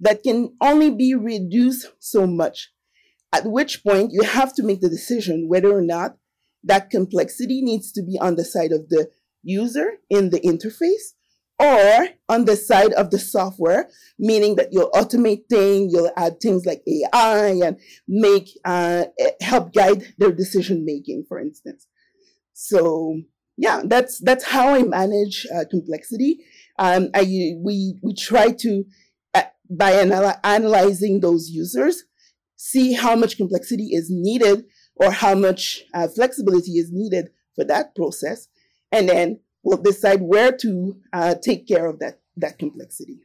that 0.00 0.22
can 0.22 0.54
only 0.60 0.90
be 0.90 1.14
reduced 1.14 1.88
so 1.98 2.26
much. 2.26 2.70
At 3.32 3.46
which 3.46 3.82
point, 3.82 4.12
you 4.12 4.22
have 4.22 4.54
to 4.54 4.62
make 4.62 4.80
the 4.80 4.88
decision 4.88 5.48
whether 5.48 5.76
or 5.76 5.82
not 5.82 6.16
that 6.64 6.90
complexity 6.90 7.62
needs 7.62 7.92
to 7.92 8.02
be 8.02 8.18
on 8.20 8.36
the 8.36 8.44
side 8.44 8.72
of 8.72 8.88
the 8.88 9.10
user 9.42 9.98
in 10.10 10.30
the 10.30 10.40
interface 10.40 11.14
or 11.58 12.08
on 12.28 12.44
the 12.44 12.56
side 12.56 12.92
of 12.92 13.10
the 13.10 13.18
software, 13.18 13.88
meaning 14.18 14.56
that 14.56 14.72
you'll 14.72 14.90
automate 14.92 15.48
things, 15.50 15.92
you'll 15.92 16.12
add 16.16 16.40
things 16.40 16.64
like 16.64 16.82
AI 16.86 17.60
and 17.64 17.78
make 18.06 18.48
uh, 18.64 19.04
help 19.40 19.72
guide 19.72 20.14
their 20.18 20.32
decision 20.32 20.84
making, 20.84 21.24
for 21.28 21.40
instance. 21.40 21.86
So 22.52 23.22
yeah, 23.56 23.82
that's 23.84 24.20
that's 24.20 24.44
how 24.44 24.68
I 24.74 24.84
manage 24.84 25.46
uh, 25.54 25.64
complexity. 25.68 26.38
Um, 26.78 27.08
I 27.14 27.22
we 27.22 27.98
we 28.02 28.14
try 28.14 28.52
to 28.52 28.84
uh, 29.34 29.42
by 29.68 29.92
anal- 29.92 30.40
analyzing 30.44 31.20
those 31.20 31.50
users, 31.50 32.04
see 32.58 32.92
how 32.92 33.14
much 33.16 33.36
complexity 33.36 33.90
is 33.92 34.10
needed 34.10 34.64
or 34.96 35.12
how 35.12 35.34
much 35.34 35.84
uh, 35.94 36.08
flexibility 36.08 36.72
is 36.72 36.90
needed 36.92 37.30
for 37.54 37.64
that 37.64 37.94
process, 37.94 38.48
and 38.92 39.08
then 39.08 39.40
we'll 39.62 39.78
decide 39.78 40.20
where 40.20 40.52
to 40.52 40.96
uh, 41.12 41.34
take 41.42 41.66
care 41.66 41.86
of 41.86 41.98
that 42.00 42.20
that 42.36 42.58
complexity. 42.58 43.20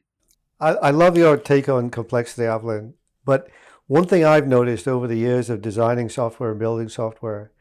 I, 0.60 0.70
I 0.70 0.90
love 0.92 1.18
your 1.18 1.36
take 1.36 1.68
on 1.68 1.90
complexity, 1.90 2.46
Evelyn. 2.46 2.94
But 3.26 3.50
one 3.88 4.06
thing 4.06 4.24
I've 4.24 4.48
noticed 4.48 4.88
over 4.88 5.08
the 5.08 5.18
years 5.18 5.50
of 5.50 5.62
designing 5.62 6.10
software 6.10 6.52
and 6.52 6.60
building 6.60 6.90
software 6.90 7.52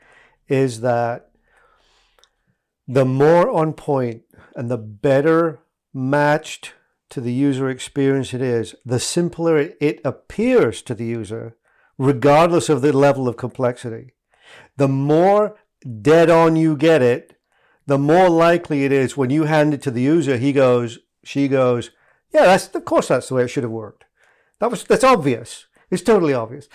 is 0.49 0.81
that 0.81 1.31
the 2.87 3.05
more 3.05 3.51
on 3.51 3.73
point 3.73 4.23
and 4.55 4.71
the 4.71 4.79
better 4.79 5.61
matched 5.95 6.75
to 7.11 7.21
the 7.21 7.33
user 7.33 7.69
experience 7.69 8.33
it 8.33 8.43
is, 8.43 8.75
the 8.85 9.01
simpler 9.01 9.59
it 9.59 10.01
appears 10.05 10.83
to 10.83 10.95
the 10.95 11.05
user, 11.05 11.57
regardless 12.03 12.69
of 12.69 12.83
the 12.83 12.93
level 12.93 13.29
of 13.29 13.37
complexity. 13.37 14.13
The 14.77 14.89
more 14.89 15.57
dead 16.03 16.31
on 16.31 16.57
you 16.57 16.77
get 16.77 17.01
it, 17.01 17.39
the 17.87 17.99
more 17.99 18.29
likely 18.29 18.85
it 18.85 18.91
is 18.91 19.17
when 19.17 19.31
you 19.31 19.45
hand 19.45 19.73
it 19.73 19.83
to 19.83 19.91
the 19.93 20.03
user, 20.03 20.37
he 20.37 20.53
goes, 20.53 20.99
she 21.23 21.47
goes, 21.47 21.91
yeah, 22.33 22.47
that's 22.47 22.75
of 22.75 22.85
course 22.85 23.09
that's 23.09 23.29
the 23.29 23.37
way 23.37 23.45
it 23.45 23.49
should 23.49 23.63
have 23.63 23.71
worked. 23.71 24.05
That 24.59 24.71
was 24.71 24.83
that's 24.83 25.05
obvious. 25.05 25.67
It's 25.93 26.03
totally 26.03 26.35
obvious. 26.35 26.69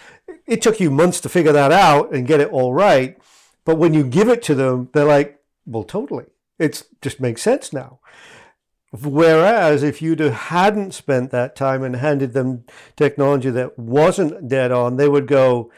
It 0.45 0.61
took 0.61 0.79
you 0.79 0.91
months 0.91 1.19
to 1.21 1.29
figure 1.29 1.51
that 1.51 1.71
out 1.73 2.13
and 2.13 2.27
get 2.27 2.39
it 2.39 2.51
all 2.51 2.73
right, 2.73 3.17
but 3.65 3.77
when 3.77 3.93
you 3.93 4.03
give 4.05 4.29
it 4.29 4.41
to 4.43 4.55
them, 4.55 4.89
they're 4.93 5.05
like, 5.05 5.41
well, 5.65 5.83
totally. 5.83 6.25
It 6.57 6.83
just 7.01 7.19
makes 7.19 7.41
sense 7.41 7.73
now. 7.73 7.99
Whereas 8.91 9.83
if 9.83 10.01
you 10.01 10.15
hadn't 10.15 10.93
spent 10.93 11.31
that 11.31 11.55
time 11.55 11.83
and 11.83 11.97
handed 11.97 12.33
them 12.33 12.63
technology 12.95 13.49
that 13.49 13.77
wasn't 13.77 14.47
dead 14.47 14.71
on, 14.71 14.95
they 14.95 15.09
would 15.09 15.27
go, 15.27 15.71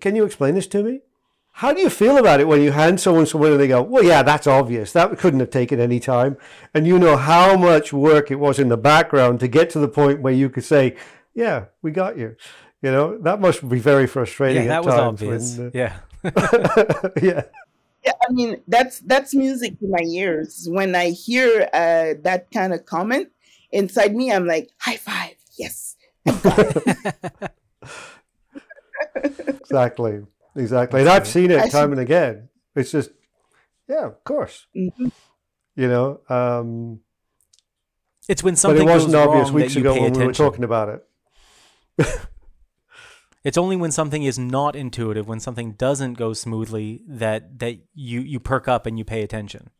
Can 0.00 0.14
you 0.14 0.24
explain 0.24 0.54
this 0.54 0.66
to 0.68 0.82
me? 0.82 1.00
How 1.52 1.72
do 1.72 1.80
you 1.80 1.90
feel 1.90 2.16
about 2.16 2.40
it 2.40 2.48
when 2.48 2.62
you 2.62 2.72
hand 2.72 3.00
someone 3.00 3.26
something 3.26 3.52
and 3.52 3.60
they 3.60 3.68
go, 3.68 3.82
Well, 3.82 4.04
yeah, 4.04 4.22
that's 4.22 4.46
obvious. 4.46 4.92
That 4.92 5.18
couldn't 5.18 5.40
have 5.40 5.50
taken 5.50 5.80
any 5.80 6.00
time. 6.00 6.36
And 6.74 6.86
you 6.86 6.98
know 6.98 7.16
how 7.16 7.56
much 7.56 7.92
work 7.92 8.30
it 8.30 8.36
was 8.36 8.58
in 8.58 8.68
the 8.68 8.76
background 8.76 9.40
to 9.40 9.48
get 9.48 9.70
to 9.70 9.78
the 9.78 9.88
point 9.88 10.20
where 10.20 10.32
you 10.32 10.50
could 10.50 10.64
say, 10.64 10.96
Yeah, 11.34 11.66
we 11.80 11.92
got 11.92 12.18
you. 12.18 12.36
You 12.82 12.90
know, 12.90 13.18
that 13.18 13.40
must 13.40 13.66
be 13.66 13.78
very 13.78 14.06
frustrating. 14.06 14.64
Yeah, 14.64 14.68
that 14.68 14.84
was 14.84 14.94
obvious. 14.94 15.56
When, 15.56 15.68
uh, 15.68 15.70
yeah. 15.74 15.96
yeah. 17.22 17.42
Yeah, 18.04 18.12
I 18.26 18.32
mean 18.32 18.62
that's 18.66 19.00
that's 19.00 19.34
music 19.34 19.78
to 19.80 19.86
my 19.88 20.02
ears. 20.06 20.66
When 20.70 20.94
I 20.94 21.10
hear 21.10 21.68
uh, 21.72 22.14
that 22.22 22.50
kind 22.52 22.72
of 22.72 22.86
comment 22.86 23.28
inside 23.70 24.14
me, 24.14 24.32
I'm 24.32 24.46
like, 24.46 24.70
high 24.78 24.96
five, 24.96 25.34
yes. 25.58 25.96
exactly, 29.14 30.22
exactly. 30.56 31.00
And 31.00 31.08
I've 31.08 31.26
seen 31.26 31.50
it 31.50 31.70
time 31.70 31.92
and 31.92 32.00
again. 32.00 32.48
It's 32.74 32.92
just, 32.92 33.10
yeah, 33.88 34.06
of 34.06 34.22
course. 34.24 34.66
Mm-hmm. 34.76 35.08
You 35.76 35.88
know, 35.88 36.20
um, 36.28 37.00
it's 38.28 38.42
when 38.42 38.54
but 38.54 38.58
something 38.58 38.88
it 38.88 38.90
wasn't 38.90 39.12
goes 39.12 39.26
obvious 39.26 39.48
wrong 39.48 39.54
weeks 39.54 39.74
that 39.74 39.80
you 39.80 39.90
ago 39.90 39.94
pay 39.94 40.00
when 40.02 40.12
we 40.12 40.18
were 40.18 40.24
attention. 40.30 40.44
talking 40.44 40.64
about 40.64 40.88
it. 41.98 42.18
It's 43.42 43.56
only 43.56 43.76
when 43.76 43.90
something 43.90 44.22
is 44.22 44.38
not 44.38 44.76
intuitive, 44.76 45.26
when 45.26 45.40
something 45.40 45.72
doesn't 45.72 46.14
go 46.14 46.32
smoothly, 46.32 47.02
that 47.08 47.58
that 47.60 47.78
you 47.94 48.20
you 48.20 48.38
perk 48.38 48.68
up 48.68 48.86
and 48.86 48.98
you 48.98 49.04
pay 49.04 49.22
attention. 49.22 49.70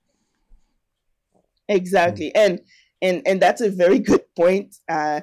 Exactly, 1.69 2.35
and 2.35 2.61
and 3.03 3.23
and 3.27 3.41
that's 3.41 3.61
a 3.61 3.71
very 3.71 3.99
good 3.99 4.23
point. 4.35 4.77
Uh, 4.89 5.21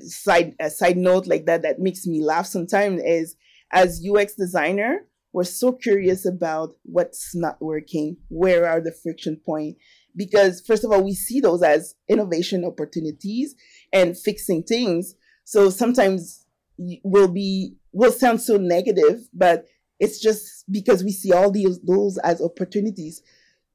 side 0.00 0.54
a 0.60 0.70
side 0.70 0.96
note 0.96 1.26
like 1.26 1.46
that 1.46 1.62
that 1.62 1.78
makes 1.78 2.06
me 2.06 2.22
laugh 2.22 2.46
sometimes 2.46 3.00
is 3.04 3.36
as 3.72 4.04
UX 4.04 4.34
designer, 4.34 5.06
we're 5.32 5.44
so 5.44 5.72
curious 5.72 6.26
about 6.26 6.70
what's 6.82 7.34
not 7.34 7.60
working, 7.60 8.16
where 8.28 8.66
are 8.66 8.80
the 8.80 8.92
friction 9.02 9.40
point, 9.44 9.76
because 10.16 10.62
first 10.66 10.84
of 10.84 10.90
all, 10.90 11.04
we 11.04 11.14
see 11.14 11.38
those 11.38 11.62
as 11.62 11.94
innovation 12.08 12.64
opportunities 12.64 13.54
and 13.92 14.18
fixing 14.18 14.64
things. 14.64 15.14
So 15.44 15.70
sometimes 15.70 16.44
will 17.02 17.28
be 17.28 17.76
will 17.92 18.12
sound 18.12 18.40
so 18.40 18.56
negative, 18.56 19.28
but 19.32 19.66
it's 20.00 20.20
just 20.20 20.64
because 20.70 21.02
we 21.02 21.10
see 21.10 21.32
all 21.32 21.50
these 21.50 21.80
those 21.80 22.18
as 22.18 22.40
opportunities 22.40 23.22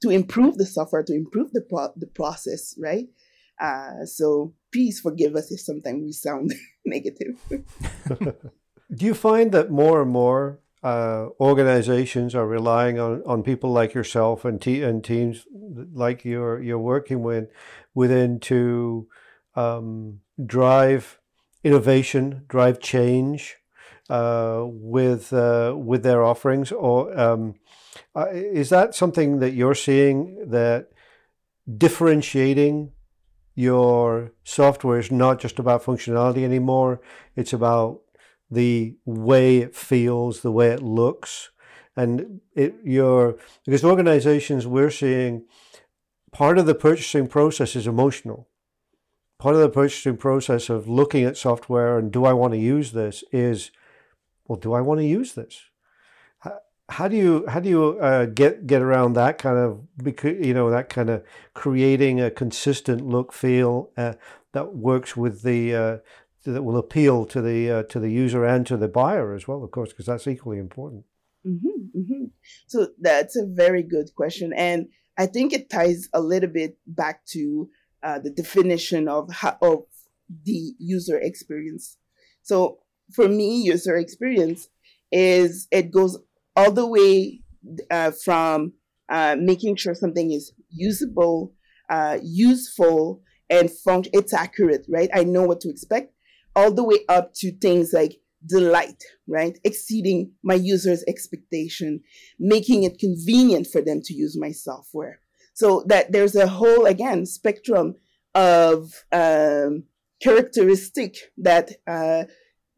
to 0.02 0.10
improve 0.10 0.58
the 0.58 0.66
software, 0.66 1.04
to 1.04 1.14
improve 1.14 1.52
the 1.52 1.62
pro- 1.62 1.94
the 1.96 2.08
process, 2.08 2.76
right? 2.80 3.08
Uh, 3.62 4.06
so 4.06 4.54
please 4.72 5.00
forgive 5.00 5.36
us 5.36 5.52
if 5.52 5.60
sometimes 5.60 6.04
we 6.04 6.12
sound 6.12 6.54
negative. 6.86 7.40
Do 8.94 9.06
you 9.06 9.14
find 9.14 9.52
that 9.54 9.72
more 9.72 10.02
and 10.02 10.12
more 10.12 10.60
uh, 10.84 11.28
organizations 11.40 12.36
are 12.36 12.46
relying 12.46 13.00
on, 13.00 13.24
on 13.26 13.42
people 13.42 13.72
like 13.72 13.94
yourself 13.94 14.44
and 14.44 14.62
te- 14.62 14.84
and 14.84 15.04
teams 15.04 15.46
like 15.94 16.26
you're 16.26 16.62
you're 16.62 16.78
working 16.78 17.24
with 17.24 17.48
within 17.94 18.40
to 18.42 19.08
um, 19.56 20.20
drive 20.46 21.20
innovation, 21.64 22.44
drive 22.48 22.80
change 22.80 23.56
uh, 24.10 24.64
with 24.66 25.32
uh, 25.32 25.74
with 25.76 26.04
their 26.04 26.24
offerings, 26.24 26.72
or 26.72 27.18
um, 27.20 27.56
uh, 28.16 28.28
is 28.32 28.70
that 28.70 28.96
something 28.96 29.40
that 29.40 29.54
you're 29.54 29.76
seeing 29.76 30.50
that 30.50 30.90
differentiating 31.78 32.92
your 33.56 34.32
software 34.44 35.00
is 35.00 35.12
not 35.12 35.40
just 35.40 35.60
about 35.60 35.84
functionality 35.84 36.44
anymore? 36.44 37.00
It's 37.36 37.54
about 37.54 38.02
the 38.52 38.96
way 39.06 39.60
it 39.60 39.76
feels, 39.76 40.42
the 40.42 40.52
way 40.52 40.70
it 40.70 40.82
looks, 40.82 41.52
and 41.96 42.42
it 42.56 42.76
your 42.84 43.38
because 43.66 43.86
organizations 43.86 44.68
we're 44.68 44.92
seeing 44.92 45.46
part 46.32 46.58
of 46.58 46.66
the 46.66 46.76
purchasing 46.76 47.28
process 47.28 47.76
is 47.76 47.88
emotional 47.88 48.50
part 49.40 49.56
of 49.56 49.62
the 49.62 49.70
purchasing 49.70 50.18
process 50.18 50.70
of 50.70 50.88
looking 50.88 51.24
at 51.24 51.38
software 51.38 51.98
and 51.98 52.12
do 52.12 52.26
I 52.26 52.34
want 52.34 52.54
to 52.54 52.60
use 52.60 52.92
this 52.92 53.24
is, 53.32 53.72
well, 54.48 54.60
do 54.60 54.74
I 54.74 54.82
want 54.82 55.00
to 55.00 55.06
use 55.06 55.34
this? 55.34 55.62
How, 56.40 56.60
how 56.90 57.08
do 57.08 57.18
you 57.18 57.46
how 57.48 57.60
do 57.60 57.70
you 57.70 58.00
uh, 58.00 58.26
get 58.26 58.68
get 58.68 58.82
around 58.82 59.14
that 59.14 59.38
kind 59.38 59.58
of 59.58 59.82
you 60.24 60.54
know 60.54 60.70
that 60.70 60.90
kind 60.90 61.10
of 61.10 61.24
creating 61.54 62.22
a 62.22 62.30
consistent 62.30 63.06
look 63.06 63.34
feel 63.34 63.92
uh, 63.98 64.14
that 64.52 64.76
works 64.76 65.18
with 65.18 65.42
the 65.42 65.76
uh, 65.76 65.98
that 66.46 66.64
will 66.64 66.78
appeal 66.78 67.26
to 67.26 67.42
the 67.42 67.72
uh, 67.72 67.84
to 67.84 68.00
the 68.00 68.10
user 68.10 68.46
and 68.46 68.66
to 68.68 68.78
the 68.78 68.88
buyer 68.88 69.34
as 69.34 69.48
well, 69.48 69.64
of 69.64 69.72
course, 69.72 69.90
because 69.90 70.06
that's 70.06 70.28
equally 70.28 70.58
important. 70.58 71.06
Mm-hmm, 71.46 72.00
mm-hmm. 72.00 72.26
So 72.68 72.88
that's 73.00 73.36
a 73.36 73.46
very 73.46 73.84
good 73.84 74.14
question, 74.16 74.54
and 74.54 74.88
I 75.18 75.26
think 75.26 75.54
it 75.54 75.70
ties 75.70 76.10
a 76.14 76.22
little 76.22 76.50
bit 76.50 76.78
back 76.88 77.26
to 77.28 77.70
uh, 78.04 78.20
the 78.20 78.30
definition 78.30 79.08
of 79.08 79.32
how, 79.32 79.58
of 79.62 79.84
the 80.46 80.74
user 80.80 81.18
experience. 81.20 81.98
So 82.42 82.80
for 83.14 83.28
me, 83.28 83.62
user 83.62 83.96
experience 83.98 84.70
is 85.12 85.68
it 85.72 85.92
goes 85.92 86.18
all 86.56 86.72
the 86.72 86.88
way 86.88 87.42
uh, 87.92 88.12
from 88.12 88.74
uh, 89.10 89.36
making 89.40 89.76
sure 89.76 89.96
something 89.96 90.32
is 90.32 90.54
usable, 90.70 91.54
uh, 91.90 92.18
useful, 92.22 93.22
and 93.50 93.70
func- 93.70 94.10
it's 94.14 94.34
accurate, 94.34 94.86
right? 94.90 95.10
I 95.14 95.24
know 95.24 95.44
what 95.44 95.62
to 95.62 95.70
expect, 95.70 96.14
all 96.56 96.74
the 96.74 96.84
way 96.84 97.00
up 97.10 97.34
to 97.36 97.52
things 97.52 97.94
like 97.94 98.20
delight, 98.48 99.04
right? 99.28 99.58
Exceeding 99.64 100.32
my 100.44 100.56
user's 100.56 101.04
expectation, 101.08 102.02
making 102.40 102.84
it 102.84 103.00
convenient 103.00 103.68
for 103.68 103.82
them 103.82 104.02
to 104.04 104.14
use 104.14 104.38
my 104.40 104.52
software. 104.52 105.20
So 105.54 105.84
that 105.88 106.12
there's 106.12 106.36
a 106.36 106.48
whole, 106.48 106.86
again, 106.86 107.26
spectrum 107.26 107.96
of 108.34 109.04
um, 109.12 109.84
characteristic 110.22 111.16
that 111.38 111.74
uh, 111.88 112.24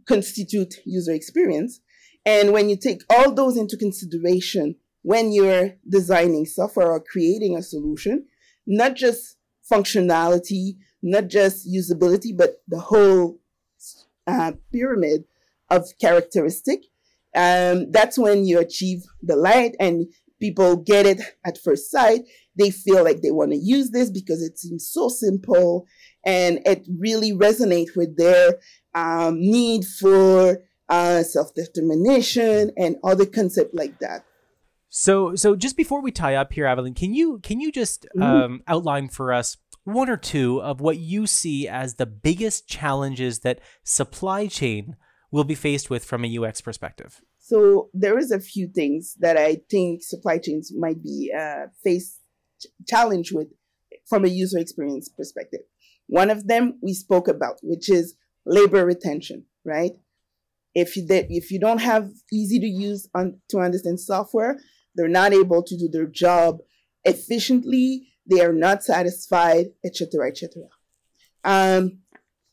constitute 0.07 0.75
user 0.85 1.13
experience. 1.13 1.79
And 2.25 2.51
when 2.51 2.69
you 2.69 2.77
take 2.77 3.01
all 3.09 3.33
those 3.33 3.55
into 3.55 3.77
consideration 3.77 4.75
when 5.03 5.31
you're 5.31 5.75
designing 5.87 6.45
software 6.45 6.91
or 6.91 6.99
creating 6.99 7.55
a 7.55 7.61
solution, 7.61 8.25
not 8.65 8.95
just 8.95 9.37
functionality, 9.71 10.77
not 11.03 11.27
just 11.27 11.67
usability, 11.67 12.35
but 12.35 12.63
the 12.67 12.79
whole 12.79 13.39
uh, 14.25 14.53
pyramid 14.71 15.25
of 15.69 15.87
characteristic, 16.01 16.79
um, 17.35 17.91
that's 17.91 18.17
when 18.17 18.45
you 18.45 18.59
achieve 18.59 19.03
the 19.21 19.35
light 19.35 19.75
and 19.79 20.07
people 20.39 20.75
get 20.75 21.05
it 21.05 21.21
at 21.45 21.59
first 21.59 21.91
sight. 21.91 22.21
They 22.57 22.71
feel 22.71 23.03
like 23.03 23.21
they 23.21 23.31
want 23.31 23.51
to 23.51 23.57
use 23.57 23.91
this 23.91 24.09
because 24.09 24.41
it 24.41 24.57
seems 24.57 24.87
so 24.89 25.09
simple 25.09 25.85
and 26.25 26.59
it 26.65 26.87
really 26.99 27.31
resonates 27.31 27.95
with 27.95 28.17
their 28.17 28.59
um, 28.93 29.39
need 29.39 29.85
for 29.85 30.63
uh, 30.89 31.23
self-determination 31.23 32.71
and 32.77 32.95
other 33.03 33.25
concepts 33.25 33.73
like 33.73 33.99
that. 33.99 34.25
So, 34.89 35.35
so 35.35 35.55
just 35.55 35.75
before 35.75 36.01
we 36.01 36.11
tie 36.11 36.35
up 36.35 36.53
here, 36.53 36.65
Evelyn, 36.65 36.93
can 36.93 37.13
you 37.13 37.39
can 37.39 37.59
you 37.59 37.71
just 37.71 38.05
um, 38.21 38.61
outline 38.65 39.09
for 39.09 39.33
us 39.33 39.57
one 39.83 40.09
or 40.09 40.17
two 40.17 40.61
of 40.61 40.79
what 40.79 40.97
you 40.97 41.27
see 41.27 41.67
as 41.67 41.95
the 41.95 42.05
biggest 42.05 42.67
challenges 42.67 43.39
that 43.39 43.59
supply 43.83 44.47
chain 44.47 44.95
will 45.31 45.43
be 45.43 45.55
faced 45.55 45.89
with 45.89 46.05
from 46.05 46.23
a 46.23 46.37
UX 46.37 46.61
perspective? 46.61 47.21
So 47.39 47.89
there 47.93 48.17
is 48.17 48.31
a 48.31 48.39
few 48.39 48.67
things 48.67 49.15
that 49.19 49.37
I 49.37 49.57
think 49.69 50.01
supply 50.01 50.37
chains 50.37 50.71
might 50.73 51.03
be 51.03 51.31
uh, 51.37 51.67
faced 51.83 52.21
challenge 52.87 53.31
with 53.31 53.47
from 54.07 54.25
a 54.25 54.29
user 54.29 54.59
experience 54.59 55.09
perspective. 55.09 55.61
One 56.07 56.29
of 56.29 56.47
them 56.47 56.79
we 56.81 56.93
spoke 56.93 57.27
about, 57.27 57.57
which 57.63 57.89
is 57.89 58.15
labor 58.45 58.85
retention, 58.85 59.45
right? 59.63 59.91
If 60.73 60.95
you 60.95 61.05
if 61.09 61.51
you 61.51 61.59
don't 61.59 61.81
have 61.81 62.09
easy 62.31 62.59
to 62.59 62.67
use 62.67 63.07
on, 63.15 63.39
to 63.49 63.59
understand 63.59 63.99
software, 63.99 64.59
they're 64.95 65.07
not 65.07 65.33
able 65.33 65.63
to 65.63 65.77
do 65.77 65.89
their 65.91 66.05
job 66.05 66.59
efficiently. 67.03 68.09
They 68.29 68.41
are 68.41 68.53
not 68.53 68.83
satisfied, 68.83 69.67
etc., 69.85 70.27
etc. 70.27 70.63
Um, 71.43 71.99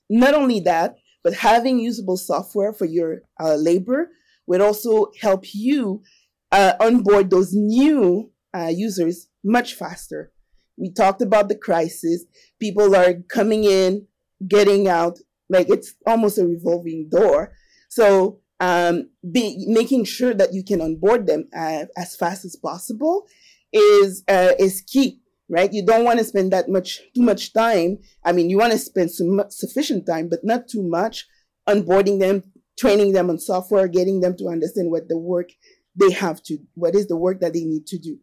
not 0.08 0.34
only 0.34 0.60
that, 0.60 0.96
but 1.24 1.34
having 1.34 1.78
usable 1.78 2.16
software 2.16 2.72
for 2.72 2.84
your 2.84 3.22
uh, 3.40 3.54
labor 3.54 4.10
would 4.46 4.60
also 4.60 5.10
help 5.20 5.54
you 5.54 6.02
uh, 6.50 6.74
onboard 6.80 7.30
those 7.30 7.52
new 7.54 8.30
uh, 8.54 8.70
users 8.72 9.28
much 9.44 9.74
faster. 9.74 10.32
We 10.76 10.92
talked 10.92 11.22
about 11.22 11.48
the 11.48 11.56
crisis. 11.56 12.24
People 12.60 12.96
are 12.96 13.14
coming 13.28 13.64
in, 13.64 14.06
getting 14.46 14.88
out, 14.88 15.18
like 15.48 15.68
it's 15.68 15.94
almost 16.06 16.38
a 16.38 16.46
revolving 16.46 17.08
door. 17.10 17.52
So 17.88 18.40
um, 18.60 19.10
be, 19.30 19.64
making 19.68 20.04
sure 20.04 20.34
that 20.34 20.54
you 20.54 20.64
can 20.64 20.80
onboard 20.80 21.26
them 21.26 21.48
uh, 21.56 21.86
as 21.96 22.16
fast 22.16 22.44
as 22.44 22.56
possible 22.56 23.26
is 23.72 24.22
uh, 24.28 24.52
is 24.58 24.82
key, 24.82 25.20
right? 25.48 25.72
You 25.72 25.84
don't 25.84 26.04
want 26.04 26.18
to 26.20 26.24
spend 26.24 26.52
that 26.52 26.68
much 26.68 27.00
too 27.14 27.22
much 27.22 27.52
time. 27.52 27.98
I 28.24 28.32
mean, 28.32 28.50
you 28.50 28.58
want 28.58 28.72
to 28.72 28.78
spend 28.78 29.10
some 29.10 29.42
sufficient 29.50 30.06
time, 30.06 30.28
but 30.28 30.40
not 30.44 30.68
too 30.68 30.82
much 30.82 31.26
onboarding 31.68 32.20
them, 32.20 32.44
training 32.78 33.12
them 33.12 33.30
on 33.30 33.38
software, 33.38 33.88
getting 33.88 34.20
them 34.20 34.36
to 34.38 34.48
understand 34.48 34.90
what 34.90 35.08
the 35.08 35.18
work 35.18 35.50
they 35.94 36.12
have 36.12 36.42
to, 36.44 36.58
what 36.74 36.94
is 36.94 37.06
the 37.08 37.16
work 37.16 37.40
that 37.40 37.52
they 37.52 37.64
need 37.64 37.86
to 37.88 37.98
do. 37.98 38.18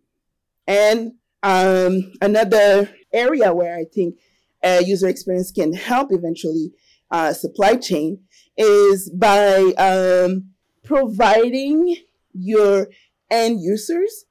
And 0.69 1.13
um, 1.41 2.13
another 2.21 2.93
area 3.12 3.51
where 3.53 3.75
I 3.75 3.86
think 3.91 4.19
uh, 4.63 4.82
user 4.86 5.08
experience 5.08 5.51
can 5.51 5.73
help 5.73 6.10
eventually 6.12 6.71
uh, 7.10 7.34
supply 7.34 7.75
chain 7.75 8.19
is 8.55 9.10
by 9.10 9.58
um, 9.79 10.51
providing 10.84 11.95
your 12.34 12.88
end 13.32 13.62
users 13.62 14.25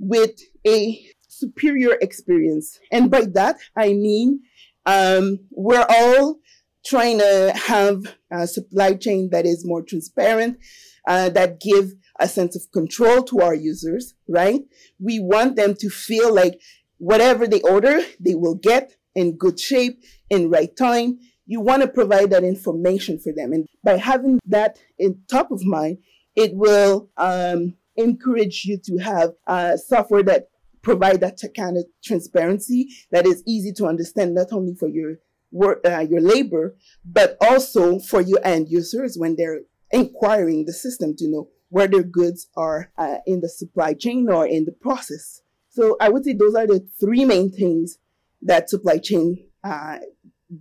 with 0.00 0.32
a 0.66 1.00
superior 1.28 1.96
experience. 2.00 2.80
And 2.90 3.08
by 3.08 3.26
that, 3.34 3.58
I 3.76 3.92
mean 3.92 4.40
um, 4.86 5.38
we're 5.52 5.86
all 5.88 6.40
trying 6.84 7.18
to 7.18 7.52
have 7.54 8.16
a 8.32 8.48
supply 8.48 8.94
chain 8.94 9.30
that 9.30 9.46
is 9.46 9.64
more 9.64 9.82
transparent, 9.82 10.58
uh, 11.06 11.28
that 11.30 11.60
give 11.60 11.92
a 12.20 12.28
sense 12.28 12.54
of 12.56 12.70
control 12.72 13.22
to 13.24 13.40
our 13.40 13.54
users, 13.54 14.14
right? 14.28 14.62
We 14.98 15.20
want 15.20 15.56
them 15.56 15.74
to 15.76 15.90
feel 15.90 16.32
like 16.32 16.60
whatever 16.98 17.46
they 17.46 17.60
order, 17.62 18.00
they 18.20 18.34
will 18.34 18.54
get 18.54 18.96
in 19.14 19.36
good 19.36 19.58
shape, 19.58 20.02
in 20.30 20.50
right 20.50 20.74
time. 20.76 21.18
You 21.46 21.60
want 21.60 21.82
to 21.82 21.88
provide 21.88 22.30
that 22.30 22.44
information 22.44 23.18
for 23.18 23.32
them. 23.32 23.52
And 23.52 23.66
by 23.82 23.96
having 23.96 24.40
that 24.46 24.78
in 24.98 25.22
top 25.28 25.50
of 25.50 25.64
mind, 25.64 25.98
it 26.34 26.54
will 26.54 27.10
um, 27.16 27.74
encourage 27.96 28.64
you 28.64 28.78
to 28.84 28.98
have 28.98 29.32
uh, 29.46 29.76
software 29.76 30.22
that 30.24 30.48
provide 30.82 31.20
that 31.20 31.38
kind 31.56 31.76
of 31.76 31.84
transparency 32.04 32.88
that 33.10 33.26
is 33.26 33.42
easy 33.46 33.72
to 33.72 33.86
understand, 33.86 34.34
not 34.34 34.52
only 34.52 34.74
for 34.74 34.88
your 34.88 35.16
work, 35.50 35.80
uh, 35.86 36.00
your 36.00 36.20
labor, 36.20 36.76
but 37.04 37.36
also 37.40 37.98
for 37.98 38.20
your 38.20 38.40
end 38.44 38.68
users 38.68 39.16
when 39.16 39.36
they're 39.36 39.60
inquiring 39.90 40.64
the 40.64 40.72
system 40.72 41.14
to 41.16 41.28
know 41.28 41.48
where 41.74 41.88
their 41.88 42.04
goods 42.04 42.46
are 42.56 42.92
uh, 42.96 43.16
in 43.26 43.40
the 43.40 43.48
supply 43.48 43.94
chain 43.94 44.28
or 44.30 44.46
in 44.46 44.64
the 44.64 44.70
process. 44.70 45.42
So 45.70 45.96
I 46.00 46.08
would 46.08 46.24
say 46.24 46.32
those 46.32 46.54
are 46.54 46.68
the 46.68 46.86
three 47.00 47.24
main 47.24 47.50
things 47.50 47.98
that 48.42 48.70
supply 48.70 48.98
chain 48.98 49.44
uh, 49.64 49.98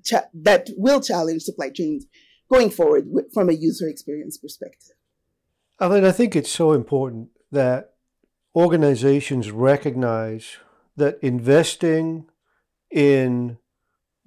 cha- 0.04 0.30
that 0.34 0.72
will 0.76 1.02
challenge 1.02 1.44
supply 1.44 1.70
chains 1.70 2.08
going 2.52 2.72
forward 2.72 3.04
with, 3.12 3.32
from 3.32 3.48
a 3.48 3.54
user 3.54 3.88
experience 3.88 4.40
perspective. 4.40 4.96
I 5.78 5.88
mean, 5.88 6.04
I 6.04 6.12
think 6.12 6.36
it's 6.36 6.50
so 6.50 6.72
important 6.72 7.30
that 7.52 7.92
organizations 8.56 9.52
recognize 9.52 10.58
that 10.98 11.20
investing 11.22 12.26
in 12.90 13.60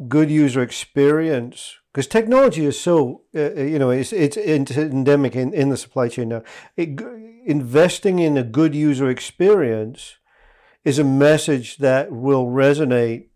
good 0.09 0.31
user 0.31 0.63
experience 0.63 1.77
because 1.93 2.07
technology 2.07 2.67
is 2.67 2.79
so 2.79 3.23
uh, 3.35 3.51
uh, 3.57 3.63
you 3.63 3.79
know 3.79 3.91
it's 3.91 4.13
it's 4.13 4.37
endemic 4.37 5.35
in, 5.35 5.55
in 5.55 5.71
the 5.71 5.77
supply 5.77 6.09
chain 6.09 6.29
now. 6.29 6.43
It, 6.77 7.01
investing 7.47 8.19
in 8.19 8.37
a 8.37 8.43
good 8.43 8.75
user 8.75 9.09
experience 9.09 10.17
is 10.85 10.99
a 10.99 11.05
message 11.05 11.79
that 11.79 12.13
will 12.13 12.47
resonate 12.47 13.29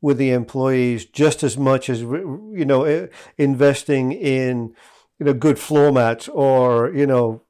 with 0.00 0.18
the 0.18 0.30
employees 0.30 1.04
just 1.04 1.42
as 1.42 1.56
much 1.56 1.88
as 1.88 2.00
you 2.00 2.64
know 2.64 2.84
uh, 2.84 3.06
investing 3.36 4.12
in 4.12 4.74
you 5.20 5.26
know 5.26 5.34
good 5.34 5.58
floor 5.58 5.92
mats 5.92 6.28
or 6.28 6.92
you 6.92 7.06
know 7.06 7.42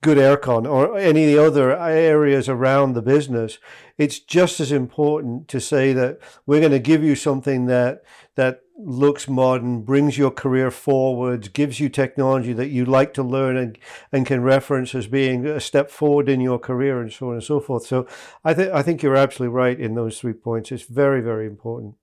good 0.00 0.18
aircon 0.18 0.68
or 0.68 0.96
any 0.98 1.24
of 1.24 1.30
the 1.30 1.44
other 1.44 1.76
areas 1.76 2.48
around 2.48 2.92
the 2.92 3.02
business, 3.02 3.58
it's 3.98 4.18
just 4.18 4.60
as 4.60 4.72
important 4.72 5.48
to 5.48 5.60
say 5.60 5.92
that 5.92 6.18
we're 6.44 6.60
going 6.60 6.72
to 6.72 6.78
give 6.78 7.02
you 7.02 7.14
something 7.14 7.66
that 7.66 8.02
that 8.34 8.60
looks 8.78 9.26
modern, 9.26 9.82
brings 9.82 10.18
your 10.18 10.30
career 10.30 10.70
forward, 10.70 11.52
gives 11.54 11.80
you 11.80 11.88
technology 11.88 12.52
that 12.52 12.68
you 12.68 12.84
like 12.84 13.14
to 13.14 13.22
learn 13.22 13.56
and, 13.56 13.78
and 14.12 14.26
can 14.26 14.42
reference 14.42 14.94
as 14.94 15.06
being 15.06 15.46
a 15.46 15.60
step 15.60 15.90
forward 15.90 16.28
in 16.28 16.40
your 16.40 16.58
career 16.58 17.00
and 17.00 17.10
so 17.12 17.28
on 17.28 17.34
and 17.34 17.42
so 17.42 17.58
forth. 17.58 17.86
So 17.86 18.06
I 18.44 18.52
think 18.52 18.72
I 18.72 18.82
think 18.82 19.02
you're 19.02 19.16
absolutely 19.16 19.54
right 19.54 19.78
in 19.80 19.94
those 19.94 20.20
three 20.20 20.34
points. 20.34 20.70
It's 20.70 20.84
very, 20.84 21.22
very 21.22 21.46
important. 21.46 21.94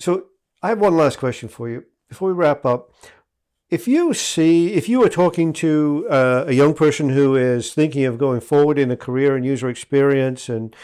So 0.00 0.26
I 0.62 0.68
have 0.68 0.80
one 0.80 0.96
last 0.96 1.18
question 1.18 1.48
for 1.48 1.68
you 1.68 1.84
before 2.08 2.28
we 2.28 2.34
wrap 2.34 2.64
up 2.64 2.90
if 3.70 3.86
you 3.86 4.14
see, 4.14 4.72
if 4.72 4.88
you 4.88 5.00
were 5.00 5.10
talking 5.10 5.52
to 5.54 6.06
uh, 6.10 6.44
a 6.46 6.52
young 6.52 6.72
person 6.72 7.10
who 7.10 7.36
is 7.36 7.74
thinking 7.74 8.04
of 8.06 8.16
going 8.16 8.40
forward 8.40 8.78
in 8.78 8.90
a 8.90 8.96
career 8.96 9.36
and 9.36 9.44
user 9.44 9.68
experience, 9.68 10.48
and 10.48 10.74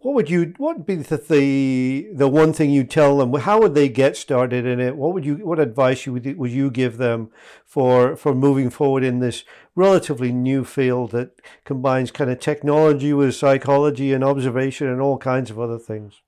what 0.00 0.14
would 0.14 0.28
you, 0.28 0.52
what 0.58 0.76
would 0.76 0.86
be 0.86 0.96
the, 0.96 1.16
the 1.16 2.08
the 2.12 2.28
one 2.28 2.52
thing 2.52 2.70
you 2.70 2.84
tell 2.84 3.16
them? 3.16 3.32
How 3.32 3.60
would 3.60 3.74
they 3.74 3.88
get 3.88 4.18
started 4.18 4.66
in 4.66 4.78
it? 4.78 4.96
What 4.96 5.14
would 5.14 5.24
you, 5.24 5.36
what 5.36 5.58
advice 5.58 6.04
you 6.04 6.12
would 6.12 6.36
would 6.36 6.50
you 6.50 6.70
give 6.70 6.98
them 6.98 7.30
for 7.64 8.14
for 8.14 8.34
moving 8.34 8.68
forward 8.68 9.04
in 9.04 9.20
this 9.20 9.44
relatively 9.74 10.30
new 10.30 10.64
field 10.64 11.12
that 11.12 11.40
combines 11.64 12.10
kind 12.10 12.30
of 12.30 12.40
technology 12.40 13.14
with 13.14 13.34
psychology 13.34 14.12
and 14.12 14.22
observation 14.22 14.88
and 14.88 15.00
all 15.00 15.16
kinds 15.16 15.50
of 15.50 15.58
other 15.58 15.78
things? 15.78 16.20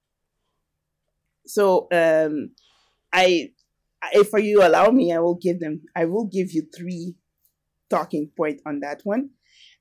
So 1.44 1.88
um, 1.92 2.52
I 3.12 3.50
if 4.12 4.32
you 4.32 4.66
allow 4.66 4.90
me, 4.90 5.12
I 5.12 5.18
will 5.18 5.38
give 5.40 5.60
them, 5.60 5.82
I 5.94 6.04
will 6.06 6.26
give 6.26 6.52
you 6.52 6.62
three 6.76 7.14
talking 7.90 8.30
point 8.36 8.60
on 8.66 8.80
that 8.80 9.00
one. 9.04 9.30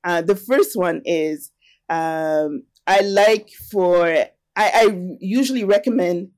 Uh, 0.04 0.22
the 0.22 0.36
first 0.36 0.76
one 0.76 1.02
is 1.04 1.50
um, 1.88 2.62
I 2.86 3.00
like 3.00 3.50
for, 3.70 4.06
I, 4.06 4.30
I 4.56 5.16
usually 5.20 5.64
recommend 5.64 6.28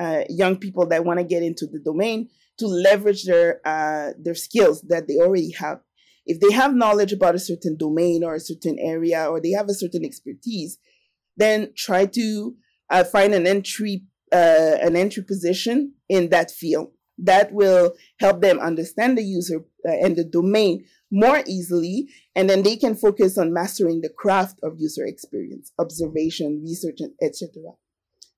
uh, 0.00 0.24
young 0.28 0.56
people 0.56 0.86
that 0.88 1.04
want 1.04 1.18
to 1.18 1.24
get 1.24 1.42
into 1.42 1.66
the 1.66 1.78
domain 1.78 2.28
to 2.58 2.66
leverage 2.66 3.24
their 3.24 3.60
uh, 3.66 4.12
their 4.18 4.34
skills 4.34 4.82
that 4.88 5.08
they 5.08 5.16
already 5.16 5.52
have. 5.52 5.80
If 6.24 6.40
they 6.40 6.52
have 6.52 6.74
knowledge 6.74 7.12
about 7.12 7.34
a 7.34 7.38
certain 7.38 7.76
domain 7.76 8.24
or 8.24 8.34
a 8.34 8.40
certain 8.40 8.78
area, 8.78 9.26
or 9.26 9.40
they 9.40 9.52
have 9.52 9.68
a 9.68 9.74
certain 9.74 10.04
expertise, 10.04 10.78
then 11.36 11.72
try 11.76 12.06
to 12.06 12.54
uh, 12.90 13.04
find 13.04 13.34
an 13.34 13.46
entry 13.46 14.04
uh, 14.32 14.76
an 14.80 14.96
entry 14.96 15.22
position 15.22 15.94
in 16.08 16.30
that 16.30 16.50
field 16.50 16.88
that 17.18 17.52
will 17.52 17.94
help 18.20 18.40
them 18.42 18.58
understand 18.58 19.16
the 19.16 19.22
user 19.22 19.64
uh, 19.88 19.92
and 19.92 20.16
the 20.16 20.24
domain 20.24 20.84
more 21.10 21.42
easily 21.46 22.08
and 22.34 22.50
then 22.50 22.62
they 22.62 22.76
can 22.76 22.94
focus 22.94 23.38
on 23.38 23.52
mastering 23.52 24.00
the 24.00 24.08
craft 24.08 24.58
of 24.62 24.74
user 24.78 25.06
experience 25.06 25.72
observation 25.78 26.62
research 26.64 26.98
etc 27.22 27.48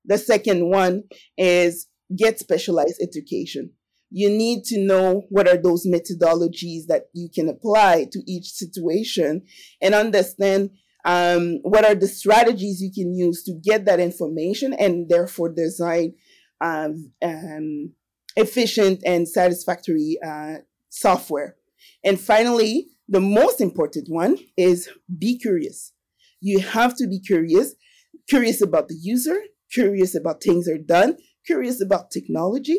the 0.04 0.18
second 0.18 0.70
one 0.70 1.04
is 1.36 1.86
get 2.16 2.38
specialized 2.38 3.00
education. 3.02 3.70
You 4.10 4.30
need 4.30 4.64
to 4.64 4.80
know 4.80 5.24
what 5.28 5.46
are 5.46 5.58
those 5.58 5.86
methodologies 5.86 6.86
that 6.88 7.04
you 7.12 7.28
can 7.32 7.48
apply 7.48 8.06
to 8.10 8.22
each 8.26 8.46
situation 8.46 9.42
and 9.82 9.94
understand 9.94 10.70
um, 11.04 11.58
what 11.62 11.84
are 11.84 11.94
the 11.94 12.08
strategies 12.08 12.80
you 12.80 12.90
can 12.92 13.14
use 13.14 13.42
to 13.44 13.52
get 13.52 13.84
that 13.84 14.00
information 14.00 14.72
and 14.72 15.08
therefore 15.08 15.52
design 15.52 16.14
um, 16.60 17.12
um, 17.22 17.92
efficient 18.38 19.02
and 19.04 19.28
satisfactory 19.28 20.16
uh, 20.24 20.58
software. 20.88 21.56
And 22.04 22.18
finally, 22.18 22.86
the 23.08 23.20
most 23.20 23.60
important 23.60 24.08
one 24.08 24.38
is 24.56 24.88
be 25.18 25.38
curious. 25.38 25.92
You 26.40 26.60
have 26.60 26.96
to 26.98 27.08
be 27.08 27.18
curious, 27.20 27.74
curious 28.28 28.62
about 28.62 28.88
the 28.88 28.94
user, 28.94 29.38
curious 29.72 30.14
about 30.14 30.42
things 30.42 30.68
are 30.68 30.78
done, 30.78 31.18
curious 31.44 31.82
about 31.82 32.12
technology, 32.12 32.78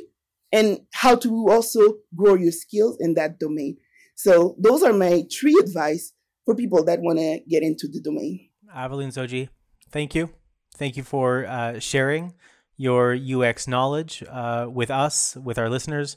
and 0.52 0.80
how 0.94 1.16
to 1.16 1.48
also 1.50 1.82
grow 2.16 2.36
your 2.36 2.54
skills 2.54 2.98
in 3.00 3.16
that 3.16 3.38
domain. 3.38 3.78
So 4.16 4.56
those 4.58 4.82
are 4.82 4.94
my 4.94 5.24
three 5.32 5.58
advice 5.62 6.14
for 6.46 6.56
people 6.56 6.84
that 6.86 7.02
want 7.02 7.20
to 7.20 7.42
get 7.50 7.64
into 7.64 7.88
the 7.88 8.00
domain. 8.00 8.50
Aveline 8.74 9.10
Sodji, 9.12 9.50
thank 9.92 10.16
you. 10.16 10.30
Thank 10.76 10.96
you 10.96 11.04
for 11.04 11.46
uh, 11.46 11.80
sharing 11.80 12.34
your 12.80 13.14
UX 13.14 13.68
knowledge 13.68 14.24
uh, 14.32 14.66
with 14.72 14.90
us, 14.90 15.36
with 15.36 15.60
our 15.60 15.70
listeners. 15.70 16.16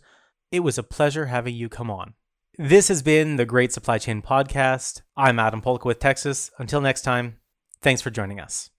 It 0.53 0.61
was 0.61 0.79
a 0.79 0.85
pleasure 0.85 1.27
having 1.27 1.57
you 1.57 1.69
come 1.69 1.91
on. 1.91 2.15
This 2.57 2.87
has 2.87 3.03
been 3.03 3.35
the 3.35 3.45
Great 3.45 3.73
Supply 3.73 3.99
Chain 3.99 4.23
Podcast. 4.23 5.03
I'm 5.17 5.41
Adam 5.41 5.61
Polka 5.61 5.89
with 5.89 5.99
Tecsys. 5.99 6.53
Until 6.59 6.81
next 6.81 7.03
time, 7.03 7.39
thanks 7.81 8.01
for 8.01 8.11
joining 8.11 8.39
us. 8.39 8.71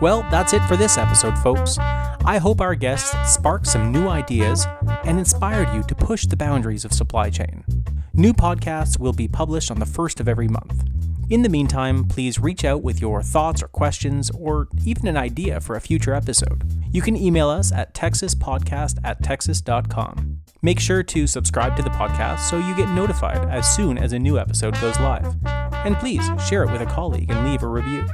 Well, 0.00 0.22
that's 0.30 0.54
it 0.54 0.62
for 0.62 0.78
this 0.78 0.96
episode, 0.96 1.36
folks. 1.40 1.76
I 1.78 2.38
hope 2.38 2.62
our 2.62 2.74
guests 2.74 3.14
sparked 3.30 3.66
some 3.66 3.92
new 3.92 4.08
ideas 4.08 4.66
and 5.04 5.18
inspired 5.18 5.74
you 5.74 5.82
to 5.82 5.94
push 5.94 6.24
the 6.24 6.36
boundaries 6.38 6.86
of 6.86 6.92
supply 6.94 7.28
chain. 7.28 7.64
New 8.12 8.32
podcasts 8.32 8.98
will 8.98 9.12
be 9.12 9.28
published 9.28 9.70
on 9.70 9.78
the 9.78 9.86
first 9.86 10.18
of 10.18 10.28
every 10.28 10.48
month. 10.48 10.82
In 11.30 11.42
the 11.42 11.48
meantime, 11.48 12.04
please 12.08 12.40
reach 12.40 12.64
out 12.64 12.82
with 12.82 13.00
your 13.00 13.22
thoughts 13.22 13.62
or 13.62 13.68
questions, 13.68 14.30
or 14.30 14.66
even 14.84 15.06
an 15.06 15.16
idea 15.16 15.60
for 15.60 15.76
a 15.76 15.80
future 15.80 16.12
episode. 16.12 16.64
You 16.92 17.02
can 17.02 17.16
email 17.16 17.48
us 17.48 17.70
at 17.70 17.94
tecsyspodcast 17.94 18.98
at 19.04 19.22
tecsys.com. 19.22 20.40
Make 20.60 20.80
sure 20.80 21.04
to 21.04 21.26
subscribe 21.28 21.76
to 21.76 21.84
the 21.84 21.90
podcast 21.90 22.40
so 22.40 22.58
you 22.58 22.74
get 22.74 22.88
notified 22.88 23.48
as 23.48 23.72
soon 23.72 23.96
as 23.96 24.12
a 24.12 24.18
new 24.18 24.40
episode 24.40 24.74
goes 24.80 24.98
live. 24.98 25.36
And 25.46 25.96
please 25.96 26.28
share 26.48 26.64
it 26.64 26.72
with 26.72 26.82
a 26.82 26.86
colleague 26.86 27.30
and 27.30 27.48
leave 27.48 27.62
a 27.62 27.68
review. 27.68 28.04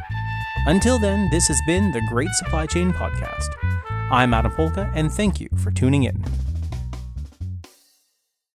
Until 0.67 0.99
then, 0.99 1.31
this 1.31 1.49
has 1.49 1.61
been 1.67 1.93
the 1.93 2.03
Great 2.11 2.31
Supply 2.33 2.67
Chain 2.67 2.93
Podcast. 2.93 3.49
I'm 4.11 4.35
Adam 4.35 4.53
Polka, 4.53 4.91
and 4.95 5.11
thank 5.11 5.41
you 5.41 5.49
for 5.57 5.71
tuning 5.71 6.05
in. 6.05 6.23